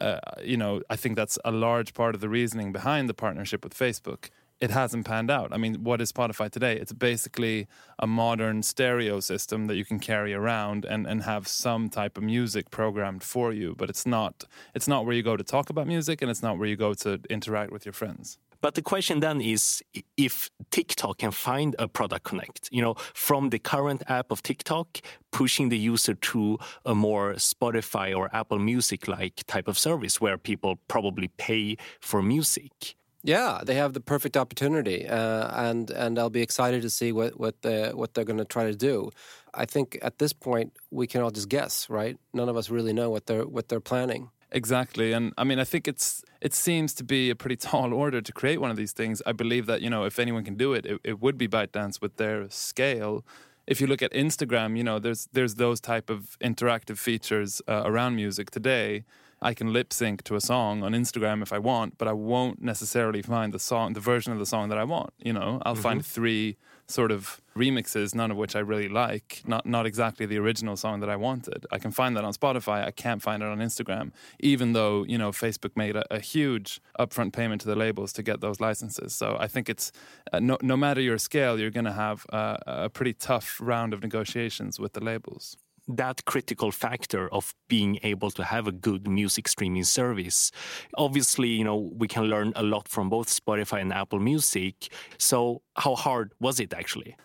uh, 0.00 0.18
you 0.42 0.56
know, 0.56 0.82
I 0.90 0.96
think 0.96 1.16
that's 1.16 1.38
a 1.44 1.52
large 1.52 1.94
part 1.94 2.14
of 2.14 2.20
the 2.20 2.28
reasoning 2.28 2.72
behind 2.72 3.08
the 3.08 3.14
partnership 3.14 3.62
with 3.62 3.74
Facebook. 3.74 4.30
It 4.62 4.70
hasn't 4.70 5.04
panned 5.06 5.28
out. 5.28 5.52
I 5.52 5.56
mean, 5.56 5.82
what 5.82 6.00
is 6.00 6.12
Spotify 6.12 6.48
today? 6.48 6.76
It's 6.76 6.92
basically 6.92 7.66
a 7.98 8.06
modern 8.06 8.62
stereo 8.62 9.18
system 9.18 9.66
that 9.66 9.74
you 9.74 9.84
can 9.84 9.98
carry 9.98 10.32
around 10.32 10.84
and, 10.84 11.04
and 11.04 11.24
have 11.24 11.48
some 11.48 11.88
type 11.88 12.16
of 12.16 12.22
music 12.22 12.70
programmed 12.70 13.24
for 13.24 13.52
you. 13.52 13.74
But 13.76 13.90
it's 13.90 14.06
not 14.06 14.44
it's 14.72 14.86
not 14.86 15.04
where 15.04 15.16
you 15.16 15.24
go 15.24 15.36
to 15.36 15.42
talk 15.42 15.68
about 15.68 15.88
music 15.88 16.22
and 16.22 16.30
it's 16.30 16.44
not 16.44 16.58
where 16.58 16.68
you 16.68 16.76
go 16.76 16.94
to 16.94 17.18
interact 17.28 17.72
with 17.72 17.84
your 17.84 17.92
friends. 17.92 18.38
But 18.60 18.76
the 18.76 18.82
question 18.82 19.18
then 19.18 19.40
is 19.40 19.82
if 20.16 20.48
TikTok 20.70 21.18
can 21.18 21.32
find 21.32 21.74
a 21.80 21.88
product 21.88 22.24
connect, 22.24 22.68
you 22.70 22.82
know, 22.82 22.94
from 23.14 23.50
the 23.50 23.58
current 23.58 24.04
app 24.06 24.30
of 24.30 24.44
TikTok, 24.44 25.00
pushing 25.32 25.70
the 25.70 25.76
user 25.76 26.14
to 26.14 26.58
a 26.86 26.94
more 26.94 27.34
Spotify 27.34 28.16
or 28.16 28.30
Apple 28.32 28.60
Music 28.60 29.08
like 29.08 29.42
type 29.48 29.66
of 29.66 29.76
service 29.76 30.20
where 30.20 30.38
people 30.38 30.78
probably 30.86 31.26
pay 31.36 31.76
for 32.00 32.22
music. 32.22 32.94
Yeah, 33.24 33.60
they 33.64 33.74
have 33.74 33.92
the 33.92 34.00
perfect 34.00 34.36
opportunity, 34.36 35.06
uh, 35.06 35.66
and 35.66 35.90
and 35.90 36.18
I'll 36.18 36.30
be 36.30 36.42
excited 36.42 36.82
to 36.82 36.90
see 36.90 37.12
what 37.12 37.38
what 37.38 37.62
the, 37.62 37.92
what 37.94 38.14
they're 38.14 38.24
going 38.24 38.38
to 38.38 38.44
try 38.44 38.64
to 38.64 38.74
do. 38.74 39.10
I 39.54 39.64
think 39.64 39.98
at 40.02 40.18
this 40.18 40.32
point 40.32 40.76
we 40.90 41.06
can 41.06 41.22
all 41.22 41.30
just 41.30 41.48
guess, 41.48 41.88
right? 41.88 42.18
None 42.32 42.48
of 42.48 42.56
us 42.56 42.68
really 42.68 42.92
know 42.92 43.10
what 43.10 43.26
they're 43.26 43.46
what 43.46 43.68
they're 43.68 43.80
planning. 43.80 44.30
Exactly, 44.50 45.12
and 45.12 45.32
I 45.38 45.44
mean, 45.44 45.60
I 45.60 45.64
think 45.64 45.86
it's 45.86 46.24
it 46.40 46.52
seems 46.52 46.92
to 46.94 47.04
be 47.04 47.30
a 47.30 47.36
pretty 47.36 47.56
tall 47.68 47.94
order 47.94 48.20
to 48.20 48.32
create 48.32 48.60
one 48.60 48.72
of 48.72 48.76
these 48.76 48.92
things. 48.92 49.22
I 49.24 49.32
believe 49.32 49.66
that 49.66 49.82
you 49.82 49.90
know 49.90 50.04
if 50.04 50.18
anyone 50.18 50.44
can 50.44 50.56
do 50.56 50.72
it, 50.72 50.84
it, 50.84 51.00
it 51.04 51.20
would 51.20 51.38
be 51.38 51.46
ByteDance 51.46 52.00
with 52.00 52.16
their 52.16 52.50
scale. 52.50 53.24
If 53.68 53.80
you 53.80 53.86
look 53.86 54.02
at 54.02 54.10
Instagram, 54.12 54.76
you 54.76 54.82
know 54.82 54.98
there's 54.98 55.28
there's 55.32 55.54
those 55.54 55.80
type 55.80 56.10
of 56.10 56.36
interactive 56.40 56.98
features 56.98 57.62
uh, 57.68 57.82
around 57.84 58.16
music 58.16 58.50
today. 58.50 59.04
I 59.42 59.54
can 59.54 59.72
lip 59.72 59.92
sync 59.92 60.22
to 60.24 60.36
a 60.36 60.40
song 60.40 60.82
on 60.82 60.92
Instagram 60.92 61.42
if 61.42 61.52
I 61.52 61.58
want, 61.58 61.98
but 61.98 62.06
I 62.06 62.12
won't 62.12 62.62
necessarily 62.62 63.22
find 63.22 63.52
the 63.52 63.58
song, 63.58 63.92
the 63.92 64.00
version 64.00 64.32
of 64.32 64.38
the 64.38 64.46
song 64.46 64.68
that 64.68 64.78
I 64.78 64.84
want. 64.84 65.12
You 65.18 65.32
know, 65.32 65.60
I'll 65.64 65.74
mm-hmm. 65.74 65.82
find 65.82 66.06
three 66.06 66.56
sort 66.86 67.10
of 67.10 67.40
remixes, 67.56 68.14
none 68.14 68.30
of 68.30 68.36
which 68.36 68.54
I 68.54 68.60
really 68.60 68.88
like, 68.88 69.42
not 69.46 69.66
not 69.66 69.84
exactly 69.84 70.26
the 70.26 70.38
original 70.38 70.76
song 70.76 71.00
that 71.00 71.10
I 71.10 71.16
wanted. 71.16 71.66
I 71.72 71.78
can 71.78 71.90
find 71.90 72.16
that 72.16 72.24
on 72.24 72.32
Spotify. 72.32 72.86
I 72.86 72.92
can't 72.92 73.20
find 73.20 73.42
it 73.42 73.46
on 73.46 73.58
Instagram, 73.58 74.12
even 74.38 74.72
though 74.74 75.04
you 75.04 75.18
know 75.18 75.32
Facebook 75.32 75.76
made 75.76 75.96
a, 75.96 76.04
a 76.14 76.20
huge 76.20 76.80
upfront 76.98 77.32
payment 77.32 77.62
to 77.62 77.66
the 77.66 77.76
labels 77.76 78.12
to 78.14 78.22
get 78.22 78.40
those 78.40 78.60
licenses. 78.60 79.14
So 79.14 79.36
I 79.40 79.48
think 79.48 79.68
it's 79.68 79.90
uh, 80.32 80.38
no 80.38 80.56
no 80.62 80.76
matter 80.76 81.00
your 81.00 81.18
scale, 81.18 81.58
you're 81.58 81.70
going 81.70 81.84
to 81.84 81.92
have 81.92 82.26
uh, 82.32 82.58
a 82.66 82.88
pretty 82.88 83.14
tough 83.14 83.58
round 83.60 83.92
of 83.92 84.02
negotiations 84.02 84.78
with 84.78 84.92
the 84.92 85.02
labels 85.02 85.56
that 85.88 86.24
critical 86.24 86.70
factor 86.70 87.28
of 87.32 87.54
being 87.68 87.98
able 88.02 88.30
to 88.30 88.44
have 88.44 88.66
a 88.66 88.72
good 88.72 89.08
music 89.08 89.48
streaming 89.48 89.84
service. 89.84 90.50
Obviously, 90.96 91.48
you 91.48 91.64
know, 91.64 91.90
we 91.94 92.08
can 92.08 92.24
learn 92.24 92.52
a 92.56 92.62
lot 92.62 92.88
from 92.88 93.08
both 93.08 93.28
Spotify 93.28 93.80
and 93.80 93.92
Apple 93.92 94.20
Music. 94.20 94.92
So, 95.18 95.62
how 95.76 95.94
hard 95.94 96.32
was 96.38 96.60
it 96.60 96.74
actually? 96.74 97.16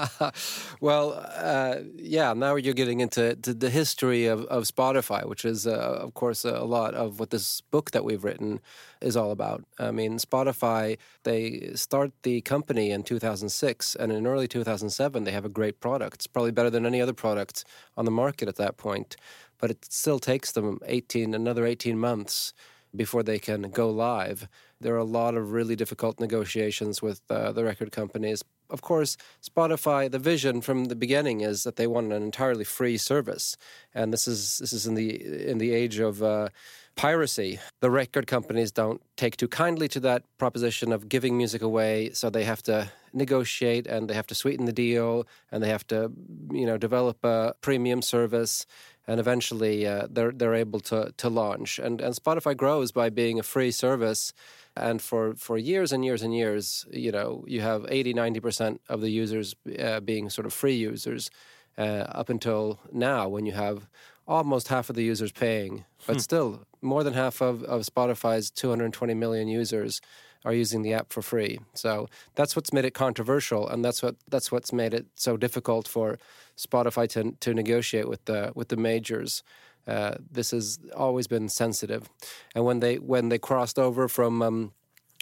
well, 0.80 1.22
uh, 1.34 1.76
yeah, 1.96 2.32
now 2.32 2.56
you're 2.56 2.74
getting 2.74 3.00
into 3.00 3.36
the 3.36 3.70
history 3.70 4.26
of, 4.26 4.44
of 4.46 4.64
Spotify, 4.64 5.26
which 5.26 5.44
is, 5.44 5.66
uh, 5.66 5.98
of 6.00 6.14
course, 6.14 6.44
a 6.44 6.64
lot 6.64 6.94
of 6.94 7.20
what 7.20 7.30
this 7.30 7.60
book 7.60 7.90
that 7.90 8.04
we've 8.04 8.24
written 8.24 8.60
is 9.00 9.16
all 9.16 9.30
about. 9.30 9.64
I 9.78 9.90
mean, 9.90 10.18
Spotify, 10.18 10.96
they 11.24 11.72
start 11.74 12.12
the 12.22 12.40
company 12.40 12.90
in 12.90 13.02
2006, 13.02 13.94
and 13.96 14.10
in 14.10 14.26
early 14.26 14.48
2007, 14.48 15.24
they 15.24 15.32
have 15.32 15.44
a 15.44 15.50
great 15.50 15.78
product. 15.80 16.14
It's 16.14 16.26
probably 16.26 16.52
better 16.52 16.70
than 16.70 16.86
any 16.86 17.02
other 17.02 17.12
product 17.12 17.64
on 17.96 18.04
the 18.04 18.10
market 18.10 18.48
at 18.48 18.56
that 18.56 18.76
point, 18.76 19.16
but 19.58 19.70
it 19.70 19.84
still 19.84 20.18
takes 20.18 20.52
them 20.52 20.78
18, 20.86 21.34
another 21.34 21.66
18 21.66 21.98
months 21.98 22.52
before 22.94 23.22
they 23.22 23.38
can 23.38 23.62
go 23.70 23.90
live. 23.90 24.48
There 24.80 24.94
are 24.94 24.98
a 24.98 25.04
lot 25.04 25.34
of 25.34 25.52
really 25.52 25.76
difficult 25.76 26.20
negotiations 26.20 27.02
with 27.02 27.20
uh, 27.30 27.52
the 27.52 27.64
record 27.64 27.90
companies. 27.92 28.42
Of 28.70 28.80
course, 28.82 29.16
Spotify, 29.42 30.10
the 30.10 30.18
vision 30.18 30.60
from 30.60 30.86
the 30.86 30.96
beginning 30.96 31.42
is 31.42 31.64
that 31.64 31.76
they 31.76 31.86
want 31.86 32.12
an 32.12 32.22
entirely 32.22 32.64
free 32.64 32.96
service, 32.96 33.56
and 33.94 34.12
this 34.12 34.26
is 34.26 34.58
this 34.58 34.72
is 34.72 34.86
in 34.86 34.94
the 34.94 35.50
in 35.50 35.58
the 35.58 35.72
age 35.72 35.98
of 35.98 36.22
uh, 36.22 36.48
piracy. 36.96 37.58
The 37.80 37.90
record 37.90 38.26
companies 38.26 38.72
don't 38.72 39.02
take 39.16 39.36
too 39.36 39.48
kindly 39.48 39.88
to 39.88 40.00
that 40.00 40.22
proposition 40.38 40.92
of 40.92 41.08
giving 41.08 41.36
music 41.36 41.62
away, 41.62 42.10
so 42.12 42.30
they 42.30 42.44
have 42.44 42.62
to 42.64 42.90
negotiate 43.12 43.86
and 43.86 44.08
they 44.08 44.14
have 44.14 44.26
to 44.26 44.34
sweeten 44.34 44.64
the 44.64 44.72
deal 44.72 45.26
and 45.52 45.62
they 45.62 45.68
have 45.68 45.86
to, 45.86 46.10
you 46.50 46.66
know, 46.66 46.76
develop 46.76 47.24
a 47.24 47.54
premium 47.60 48.02
service 48.02 48.66
and 49.06 49.20
eventually 49.20 49.86
uh, 49.86 50.06
they're 50.10 50.32
they're 50.32 50.54
able 50.54 50.80
to 50.80 51.12
to 51.16 51.28
launch. 51.28 51.78
And 51.78 52.00
and 52.00 52.14
Spotify 52.14 52.56
grows 52.56 52.92
by 52.92 53.10
being 53.10 53.38
a 53.38 53.42
free 53.42 53.70
service. 53.70 54.32
And 54.76 55.00
for, 55.00 55.34
for 55.34 55.56
years 55.56 55.92
and 55.92 56.04
years 56.04 56.22
and 56.22 56.34
years, 56.34 56.84
you 56.90 57.12
know, 57.12 57.44
you 57.46 57.60
have 57.60 57.86
80, 57.88 58.14
90% 58.14 58.78
of 58.88 59.00
the 59.00 59.10
users 59.10 59.54
uh, 59.78 60.00
being 60.00 60.30
sort 60.30 60.46
of 60.46 60.52
free 60.52 60.74
users 60.74 61.30
uh, 61.78 62.06
up 62.08 62.28
until 62.28 62.80
now 62.92 63.28
when 63.28 63.46
you 63.46 63.52
have 63.52 63.88
almost 64.26 64.68
half 64.68 64.90
of 64.90 64.96
the 64.96 65.04
users 65.04 65.32
paying, 65.32 65.84
but 66.06 66.14
hmm. 66.14 66.20
still 66.20 66.66
more 66.80 67.04
than 67.04 67.14
half 67.14 67.40
of, 67.40 67.62
of 67.64 67.82
Spotify's 67.82 68.50
220 68.50 69.14
million 69.14 69.48
users 69.48 70.00
are 70.44 70.52
using 70.52 70.82
the 70.82 70.92
app 70.92 71.12
for 71.12 71.22
free. 71.22 71.58
So 71.74 72.08
that's 72.34 72.54
what's 72.54 72.72
made 72.72 72.84
it 72.84 72.92
controversial, 72.92 73.68
and 73.68 73.84
that's 73.84 74.02
what 74.02 74.16
that's 74.28 74.52
what's 74.52 74.72
made 74.72 74.92
it 74.92 75.06
so 75.14 75.36
difficult 75.36 75.88
for 75.88 76.18
Spotify 76.56 77.08
to 77.10 77.32
to 77.40 77.54
negotiate 77.54 78.08
with 78.08 78.24
the 78.26 78.52
with 78.54 78.68
the 78.68 78.76
majors. 78.76 79.42
Uh, 79.86 80.14
this 80.30 80.50
has 80.50 80.78
always 80.96 81.26
been 81.26 81.48
sensitive, 81.48 82.08
and 82.54 82.64
when 82.64 82.80
they 82.80 82.96
when 82.96 83.28
they 83.28 83.38
crossed 83.38 83.78
over 83.78 84.08
from 84.08 84.42
um, 84.42 84.72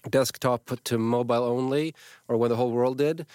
desktop 0.08 0.70
to 0.84 0.98
mobile 0.98 1.44
only, 1.44 1.94
or 2.28 2.36
when 2.36 2.50
the 2.50 2.56
whole 2.56 2.70
world 2.70 2.98
did, 2.98 3.26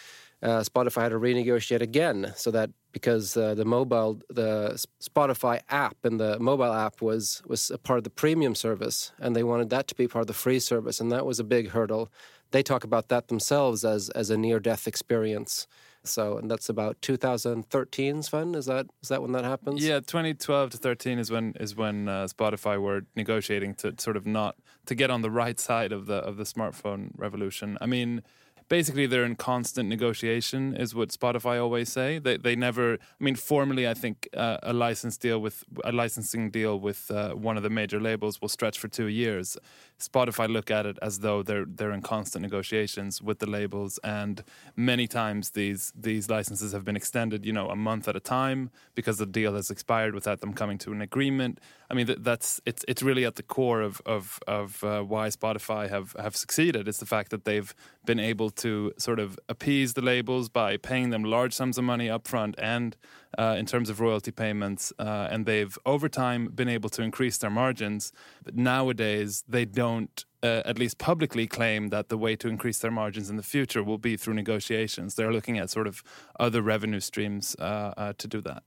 uh, 0.43 0.61
Spotify 0.61 1.03
had 1.03 1.09
to 1.09 1.19
renegotiate 1.19 1.81
again 1.81 2.33
so 2.35 2.51
that 2.51 2.69
because 2.91 3.37
uh, 3.37 3.53
the 3.53 3.65
mobile, 3.65 4.19
the 4.29 4.83
Spotify 5.01 5.59
app 5.69 5.97
and 6.03 6.19
the 6.19 6.39
mobile 6.39 6.73
app 6.73 7.01
was 7.01 7.41
was 7.45 7.71
a 7.71 7.77
part 7.77 7.97
of 7.97 8.03
the 8.03 8.09
premium 8.09 8.55
service, 8.55 9.11
and 9.19 9.35
they 9.35 9.43
wanted 9.43 9.69
that 9.69 9.87
to 9.87 9.95
be 9.95 10.07
part 10.07 10.21
of 10.21 10.27
the 10.27 10.33
free 10.33 10.59
service, 10.59 10.99
and 10.99 11.11
that 11.11 11.25
was 11.25 11.39
a 11.39 11.43
big 11.43 11.69
hurdle. 11.69 12.09
They 12.51 12.63
talk 12.63 12.83
about 12.83 13.09
that 13.09 13.27
themselves 13.27 13.83
as 13.83 14.09
as 14.09 14.29
a 14.29 14.37
near 14.37 14.59
death 14.59 14.87
experience. 14.87 15.67
So, 16.07 16.37
and 16.37 16.49
that's 16.49 16.69
about 16.69 17.01
2013, 17.01 18.23
Sven. 18.23 18.55
Is 18.55 18.65
that 18.65 18.87
is 19.01 19.09
that 19.09 19.21
when 19.21 19.31
that 19.33 19.43
happens? 19.43 19.83
Yeah, 19.83 19.99
2012 19.99 20.71
to 20.71 20.77
13 20.77 21.19
is 21.19 21.31
when 21.31 21.53
is 21.59 21.75
when 21.75 22.07
uh, 22.07 22.27
Spotify 22.27 22.79
were 22.81 23.01
negotiating 23.15 23.75
to 23.75 23.93
sort 23.97 24.17
of 24.17 24.25
not 24.25 24.55
to 24.85 24.95
get 24.95 25.09
on 25.09 25.21
the 25.21 25.31
right 25.31 25.59
side 25.59 25.91
of 25.91 26.05
the 26.05 26.15
of 26.15 26.37
the 26.37 26.43
smartphone 26.43 27.11
revolution. 27.15 27.77
I 27.81 27.85
mean 27.85 28.23
basically 28.69 29.05
they're 29.05 29.25
in 29.25 29.35
constant 29.35 29.87
negotiation 29.89 30.75
is 30.75 30.93
what 30.93 31.09
spotify 31.09 31.61
always 31.61 31.89
say. 31.89 32.19
They, 32.19 32.37
they 32.37 32.55
never 32.55 32.93
i 32.93 33.23
mean 33.23 33.35
formally 33.35 33.87
i 33.87 33.93
think 33.93 34.27
uh, 34.35 34.57
a 34.63 34.73
license 34.73 35.17
deal 35.17 35.39
with 35.39 35.63
a 35.83 35.91
licensing 35.91 36.49
deal 36.49 36.79
with 36.79 37.11
uh, 37.11 37.31
one 37.33 37.57
of 37.57 37.63
the 37.63 37.69
major 37.69 37.99
labels 37.99 38.41
will 38.41 38.49
stretch 38.49 38.77
for 38.79 38.87
two 38.87 39.07
years. 39.07 39.57
Spotify 39.99 40.47
look 40.47 40.69
at 40.69 40.85
it 40.85 40.97
as 41.01 41.19
though 41.19 41.41
they're 41.41 41.65
they're 41.65 41.91
in 41.91 42.01
constant 42.01 42.43
negotiations 42.43 43.21
with 43.21 43.39
the 43.39 43.49
labels 43.49 43.99
and 44.03 44.43
many 44.75 45.07
times 45.07 45.51
these 45.51 45.91
these 45.95 46.29
licenses 46.29 46.71
have 46.71 46.85
been 46.85 46.95
extended 46.95 47.45
you 47.45 47.53
know 47.53 47.69
a 47.69 47.75
month 47.75 48.07
at 48.07 48.15
a 48.15 48.19
time 48.19 48.69
because 48.95 49.17
the 49.17 49.25
deal 49.25 49.55
has 49.55 49.69
expired 49.71 50.13
without 50.13 50.39
them 50.41 50.53
coming 50.53 50.77
to 50.77 50.91
an 50.91 51.01
agreement. 51.01 51.59
I 51.89 51.93
mean 51.93 52.07
that's 52.19 52.61
it's 52.65 52.83
it's 52.87 53.01
really 53.01 53.25
at 53.25 53.35
the 53.35 53.43
core 53.43 53.81
of 53.81 54.01
of 54.05 54.39
of 54.47 54.83
uh, 54.83 55.01
why 55.01 55.29
spotify 55.29 55.89
have 55.89 56.15
have 56.19 56.35
succeeded. 56.35 56.87
It's 56.87 56.99
the 56.99 57.05
fact 57.05 57.31
that 57.31 57.45
they've 57.45 57.73
been 58.05 58.19
able 58.19 58.49
to 58.57 58.93
sort 58.97 59.19
of 59.19 59.39
appease 59.49 59.93
the 59.93 60.01
labels 60.01 60.49
by 60.49 60.77
paying 60.77 61.09
them 61.09 61.23
large 61.23 61.53
sums 61.53 61.77
of 61.77 61.83
money 61.83 62.07
upfront 62.07 62.55
and 62.57 62.95
uh, 63.37 63.55
in 63.57 63.65
terms 63.65 63.89
of 63.89 63.99
royalty 63.99 64.31
payments, 64.31 64.93
uh, 64.99 65.27
and 65.29 65.45
they've 65.45 65.77
over 65.85 66.09
time 66.09 66.47
been 66.47 66.69
able 66.69 66.89
to 66.89 67.01
increase 67.01 67.37
their 67.37 67.49
margins. 67.49 68.11
But 68.43 68.55
nowadays, 68.55 69.43
they 69.47 69.65
don't. 69.65 70.23
Uh, 70.43 70.61
at 70.65 70.77
least 70.77 70.99
publicly 70.99 71.47
claim 71.47 71.87
that 71.87 72.09
the 72.09 72.17
way 72.17 72.35
to 72.35 72.47
increase 72.47 72.77
their 72.77 72.91
margins 72.91 73.27
in 73.27 73.37
the 73.37 73.43
future 73.43 73.83
will 73.83 73.97
be 73.97 74.15
through 74.15 74.35
negotiations. 74.35 75.15
They're 75.15 75.33
looking 75.33 75.57
at 75.57 75.71
sort 75.71 75.87
of 75.87 76.03
other 76.39 76.61
revenue 76.61 76.99
streams 76.99 77.55
uh, 77.57 77.93
uh, 77.97 78.13
to 78.19 78.27
do 78.27 78.41
that 78.41 78.61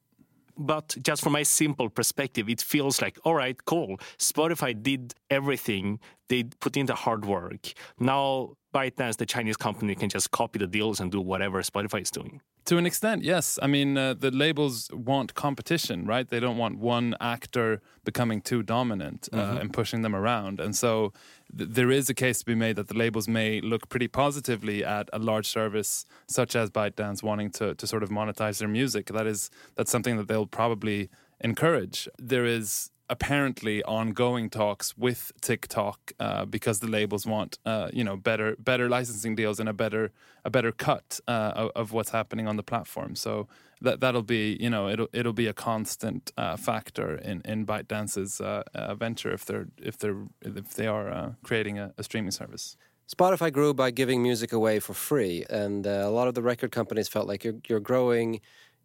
but 0.60 0.94
just 1.02 1.22
from 1.22 1.32
my 1.32 1.42
simple 1.42 1.88
perspective, 1.88 2.48
it 2.48 2.60
feels 2.60 3.00
like, 3.00 3.18
all 3.24 3.34
right, 3.34 3.64
cool. 3.64 3.98
Spotify 4.18 4.80
did 4.80 5.14
everything. 5.30 5.98
They 6.28 6.44
put 6.44 6.76
in 6.76 6.86
the 6.86 6.94
hard 6.94 7.24
work. 7.24 7.72
Now 7.98 8.56
ByteDance, 8.72 9.16
the 9.16 9.26
Chinese 9.26 9.56
company, 9.56 9.94
can 9.94 10.08
just 10.08 10.30
copy 10.30 10.58
the 10.58 10.66
deals 10.66 11.00
and 11.00 11.10
do 11.10 11.20
whatever 11.20 11.60
Spotify 11.62 12.02
is 12.02 12.10
doing. 12.10 12.40
To 12.66 12.76
an 12.76 12.86
extent, 12.86 13.24
yes. 13.24 13.58
I 13.62 13.66
mean, 13.66 13.96
uh, 13.96 14.14
the 14.14 14.30
labels 14.30 14.90
want 14.92 15.34
competition, 15.34 16.06
right? 16.06 16.28
They 16.28 16.40
don't 16.40 16.58
want 16.58 16.78
one 16.78 17.16
actor 17.20 17.80
becoming 18.04 18.42
too 18.42 18.62
dominant 18.62 19.28
uh, 19.32 19.36
mm-hmm. 19.36 19.56
and 19.56 19.72
pushing 19.72 20.02
them 20.02 20.14
around. 20.14 20.60
And 20.60 20.76
so 20.76 21.12
th- 21.56 21.70
there 21.70 21.90
is 21.90 22.10
a 22.10 22.14
case 22.14 22.40
to 22.40 22.44
be 22.44 22.54
made 22.54 22.76
that 22.76 22.88
the 22.88 22.94
labels 22.94 23.26
may 23.26 23.60
look 23.60 23.88
pretty 23.88 24.08
positively 24.08 24.84
at 24.84 25.08
a 25.12 25.18
large 25.18 25.46
service 25.48 26.04
such 26.28 26.54
as 26.54 26.70
ByteDance 26.70 27.22
wanting 27.22 27.50
to, 27.52 27.74
to 27.74 27.86
sort 27.86 28.02
of 28.02 28.10
monetize 28.10 28.58
their 28.58 28.68
music. 28.68 29.06
That 29.06 29.26
is 29.26 29.50
that's 29.74 29.90
something 29.90 30.16
that 30.18 30.28
they'll 30.28 30.46
probably 30.46 31.08
encourage. 31.40 32.08
There 32.18 32.44
is 32.44 32.90
apparently 33.10 33.82
ongoing 33.82 34.48
talks 34.48 34.96
with 34.96 35.32
TikTok 35.42 36.12
uh, 36.20 36.44
because 36.44 36.78
the 36.78 36.86
labels 36.86 37.26
want 37.26 37.58
uh, 37.66 37.90
you 37.92 38.04
know 38.04 38.16
better 38.16 38.56
better 38.58 38.88
licensing 38.88 39.34
deals 39.34 39.60
and 39.60 39.68
a 39.68 39.72
better 39.72 40.12
a 40.44 40.50
better 40.50 40.72
cut 40.72 41.20
uh, 41.28 41.68
of, 41.74 41.92
what's 41.92 42.10
happening 42.10 42.48
on 42.48 42.56
the 42.56 42.62
platform. 42.62 43.14
So 43.14 43.48
that 43.82 44.00
that'll 44.00 44.22
be 44.22 44.56
you 44.60 44.70
know 44.70 44.88
it'll 44.88 45.08
it'll 45.12 45.34
be 45.34 45.48
a 45.48 45.52
constant 45.52 46.32
uh, 46.38 46.56
factor 46.56 47.16
in 47.16 47.42
in 47.44 47.66
ByteDance's 47.66 48.40
uh, 48.40 48.62
uh, 48.74 48.94
venture 48.94 49.32
if 49.32 49.44
they're 49.44 49.66
if 49.76 49.98
they're 49.98 50.22
if 50.40 50.74
they 50.74 50.86
are 50.86 51.36
creating 51.42 51.78
a, 51.78 51.92
a, 51.98 52.02
streaming 52.02 52.30
service. 52.30 52.76
Spotify 53.12 53.52
grew 53.52 53.74
by 53.74 53.90
giving 53.90 54.22
music 54.22 54.52
away 54.52 54.78
for 54.78 54.94
free, 54.94 55.44
and 55.50 55.84
a 55.84 56.10
lot 56.10 56.28
of 56.28 56.34
the 56.34 56.42
record 56.42 56.70
companies 56.70 57.08
felt 57.08 57.26
like 57.26 57.42
you're, 57.42 57.58
you're 57.68 57.80
growing 57.80 58.40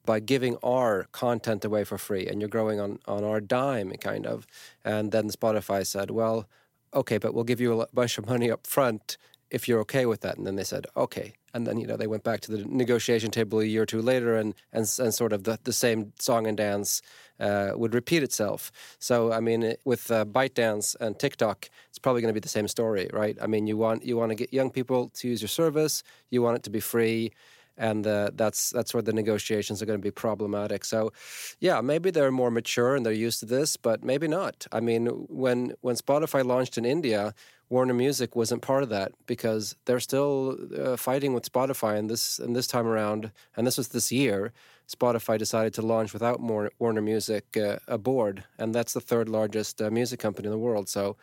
by 0.06 0.20
giving 0.20 0.58
our 0.64 1.08
content 1.12 1.66
away 1.66 1.84
for 1.84 1.98
free 1.98 2.28
and 2.28 2.42
you're 2.42 2.50
growing 2.50 2.80
on, 2.80 3.00
on 3.08 3.24
our 3.24 3.42
dime 3.42 3.92
kind 3.94 4.26
of 4.26 4.46
and 4.84 5.12
then 5.12 5.30
spotify 5.30 5.86
said 5.86 6.12
well 6.12 6.48
okay, 6.96 7.18
but 7.18 7.34
we'll 7.34 7.44
give 7.44 7.62
you 7.62 7.82
a 7.82 7.88
bunch 7.94 8.18
of 8.18 8.28
money 8.28 8.50
up 8.50 8.66
front 8.66 9.18
if 9.52 9.68
you're 9.68 9.80
okay 9.82 10.06
with 10.06 10.22
that. 10.22 10.38
And 10.38 10.48
then 10.48 10.56
they 10.56 10.64
said, 10.64 10.88
okay. 10.98 11.34
And 11.54 11.68
then, 11.68 11.78
you 11.78 11.88
know, 11.88 11.96
they 11.96 12.08
went 12.08 12.24
back 12.24 12.42
to 12.42 12.52
the 12.52 12.66
negotiation 12.66 13.32
table 13.32 13.60
a 13.60 13.66
year 13.66 13.84
or 13.84 13.86
two 13.86 14.02
later 14.02 14.36
and, 14.36 14.54
and, 14.74 14.92
and 15.00 15.14
sort 15.14 15.32
of 15.32 15.44
the, 15.44 15.60
the 15.64 15.72
same 15.72 16.12
song 16.20 16.48
and 16.48 16.58
dance 16.58 17.02
uh, 17.40 17.72
would 17.76 17.94
repeat 17.94 18.24
itself. 18.24 18.72
So, 19.00 19.32
I 19.32 19.40
mean, 19.40 19.76
with 19.86 20.10
uh, 20.10 20.26
ByteDance 20.26 20.96
and 21.00 21.18
TikTok, 21.18 21.70
it's 21.90 22.00
probably 22.00 22.22
going 22.22 22.34
to 22.34 22.34
be 22.34 22.44
the 22.44 22.50
same 22.50 22.68
story, 22.68 23.10
right? 23.14 23.38
I 23.42 23.48
mean, 23.48 23.68
you 23.68 23.78
want, 23.78 24.04
you 24.04 24.18
want 24.18 24.32
to 24.32 24.36
get 24.36 24.52
young 24.52 24.72
people 24.72 25.10
to 25.16 25.28
use 25.28 25.42
your 25.42 25.50
service, 25.50 26.04
you 26.30 26.42
want 26.42 26.58
it 26.58 26.64
to 26.64 26.70
be 26.70 26.80
free 26.80 27.32
and 27.78 28.06
uh, 28.08 28.32
that's 28.34 28.70
that's 28.70 28.94
where 28.94 29.04
the 29.04 29.14
negotiations 29.14 29.82
are 29.82 29.86
going 29.86 30.00
to 30.00 30.04
be 30.04 30.12
problematic. 30.12 30.86
So, 30.86 31.12
yeah, 31.60 31.82
maybe 31.82 32.12
they're 32.12 32.32
more 32.32 32.52
mature 32.52 32.96
and 32.96 33.06
they're 33.06 33.14
used 33.14 33.40
to 33.42 33.46
this, 33.46 33.78
but 33.78 34.04
maybe 34.04 34.28
not. 34.28 34.68
I 34.72 34.80
mean, 34.80 35.08
when 35.30 35.74
when 35.82 35.96
Spotify 35.96 36.46
launched 36.46 36.78
in 36.78 36.86
India, 36.86 37.34
Warner 37.70 37.94
Music 37.94 38.36
wasn't 38.36 38.62
part 38.62 38.84
of 38.84 38.90
that 38.90 39.12
because 39.26 39.76
they're 39.86 40.00
still 40.00 40.58
uh, 40.78 40.96
fighting 40.98 41.34
with 41.34 41.52
Spotify. 41.52 41.98
And 41.98 42.10
this 42.10 42.40
and 42.40 42.56
this 42.56 42.68
time 42.68 42.88
around, 42.88 43.32
and 43.56 43.66
this 43.66 43.78
was 43.78 43.90
this 43.90 44.12
year, 44.12 44.54
Spotify 44.88 45.38
decided 45.38 45.74
to 45.76 45.82
launch 45.82 46.14
without 46.14 46.40
more 46.40 46.72
Warner 46.80 47.02
Music 47.02 47.58
uh, 47.58 47.78
aboard, 47.88 48.44
and 48.58 48.74
that's 48.74 48.94
the 48.94 49.02
third 49.02 49.30
largest 49.30 49.82
uh, 49.82 49.90
music 49.90 50.20
company 50.20 50.48
in 50.48 50.52
the 50.52 50.58
world. 50.58 50.88
So, 50.90 51.18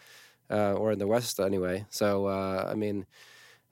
uh, 0.51 0.75
or 0.75 0.93
in 0.93 0.99
the 0.99 1.07
West 1.07 1.41
anyway. 1.41 1.87
So, 1.89 2.27
uh, 2.27 2.69
I 2.71 2.75
mean, 2.75 3.07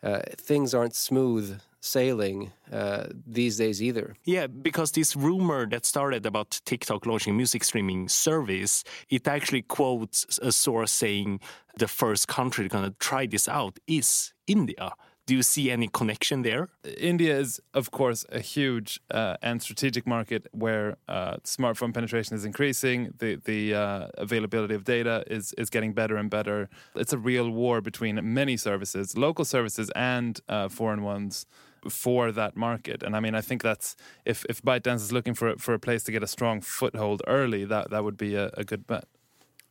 uh, 0.03 0.21
things 0.39 0.73
aren't 0.73 0.95
smooth 0.95 1.61
sailing 1.81 2.53
uh, 2.73 3.07
these 3.27 3.57
days 3.57 3.83
either. 3.83 4.15
Yeah, 4.25 4.47
because 4.47 4.93
this 4.93 5.17
rumor 5.17 5.67
that 5.67 5.85
started 5.85 6.27
about 6.27 6.61
TikTok 6.65 7.07
launching 7.07 7.37
music 7.37 7.65
streaming 7.65 8.09
service, 8.09 8.85
it 9.09 9.27
actually 9.27 9.63
quotes 9.63 10.39
a 10.43 10.53
source 10.53 10.93
saying 10.93 11.41
the 11.79 11.89
first 11.89 12.29
country 12.29 12.69
going 12.69 12.85
to 12.85 12.97
try 12.99 13.27
this 13.27 13.49
out 13.49 13.79
is 13.87 14.33
India. 14.47 14.93
Do 15.27 15.37
you 15.37 15.43
see 15.45 15.71
any 15.71 15.87
connection 15.87 16.43
there? 16.43 16.71
India 16.99 17.39
is, 17.39 17.61
of 17.73 17.93
course, 17.93 18.27
a 18.33 18.41
huge 18.41 18.99
uh, 19.13 19.37
and 19.43 19.63
strategic 19.63 20.05
market 20.05 20.49
where 20.51 20.97
uh, 21.09 21.37
smartphone 21.45 21.95
penetration 21.95 22.35
is 22.35 22.45
increasing. 22.45 23.15
The 23.19 23.37
the 23.37 23.75
uh, 23.75 24.09
availability 24.19 24.75
of 24.75 24.83
data 24.83 25.23
is 25.29 25.53
is 25.53 25.71
getting 25.71 25.93
better 25.93 26.17
and 26.17 26.29
better. 26.31 26.69
It's 26.97 27.13
a 27.13 27.19
real 27.19 27.49
war 27.49 27.81
between 27.81 28.19
many 28.35 28.57
services, 28.57 29.17
local 29.17 29.45
services 29.45 29.89
and 29.95 30.41
uh, 30.49 30.69
foreign 30.69 31.03
ones 31.03 31.47
for 31.89 32.33
that 32.33 32.57
market. 32.57 33.03
And 33.03 33.17
I 33.17 33.21
mean, 33.21 33.35
I 33.35 33.41
think 33.41 33.63
that's 33.63 33.97
if 34.25 34.45
if 34.49 34.63
ByteDance 34.63 34.97
is 34.97 35.13
looking 35.13 35.35
for 35.35 35.57
for 35.57 35.75
a 35.75 35.79
place 35.79 36.03
to 36.05 36.13
get 36.13 36.23
a 36.23 36.27
strong 36.27 36.61
foothold 36.61 37.23
early, 37.27 37.65
that 37.65 37.91
that 37.91 38.05
would 38.05 38.17
be 38.17 38.35
a, 38.35 38.51
a 38.55 38.65
good 38.65 38.87
bet. 38.87 39.05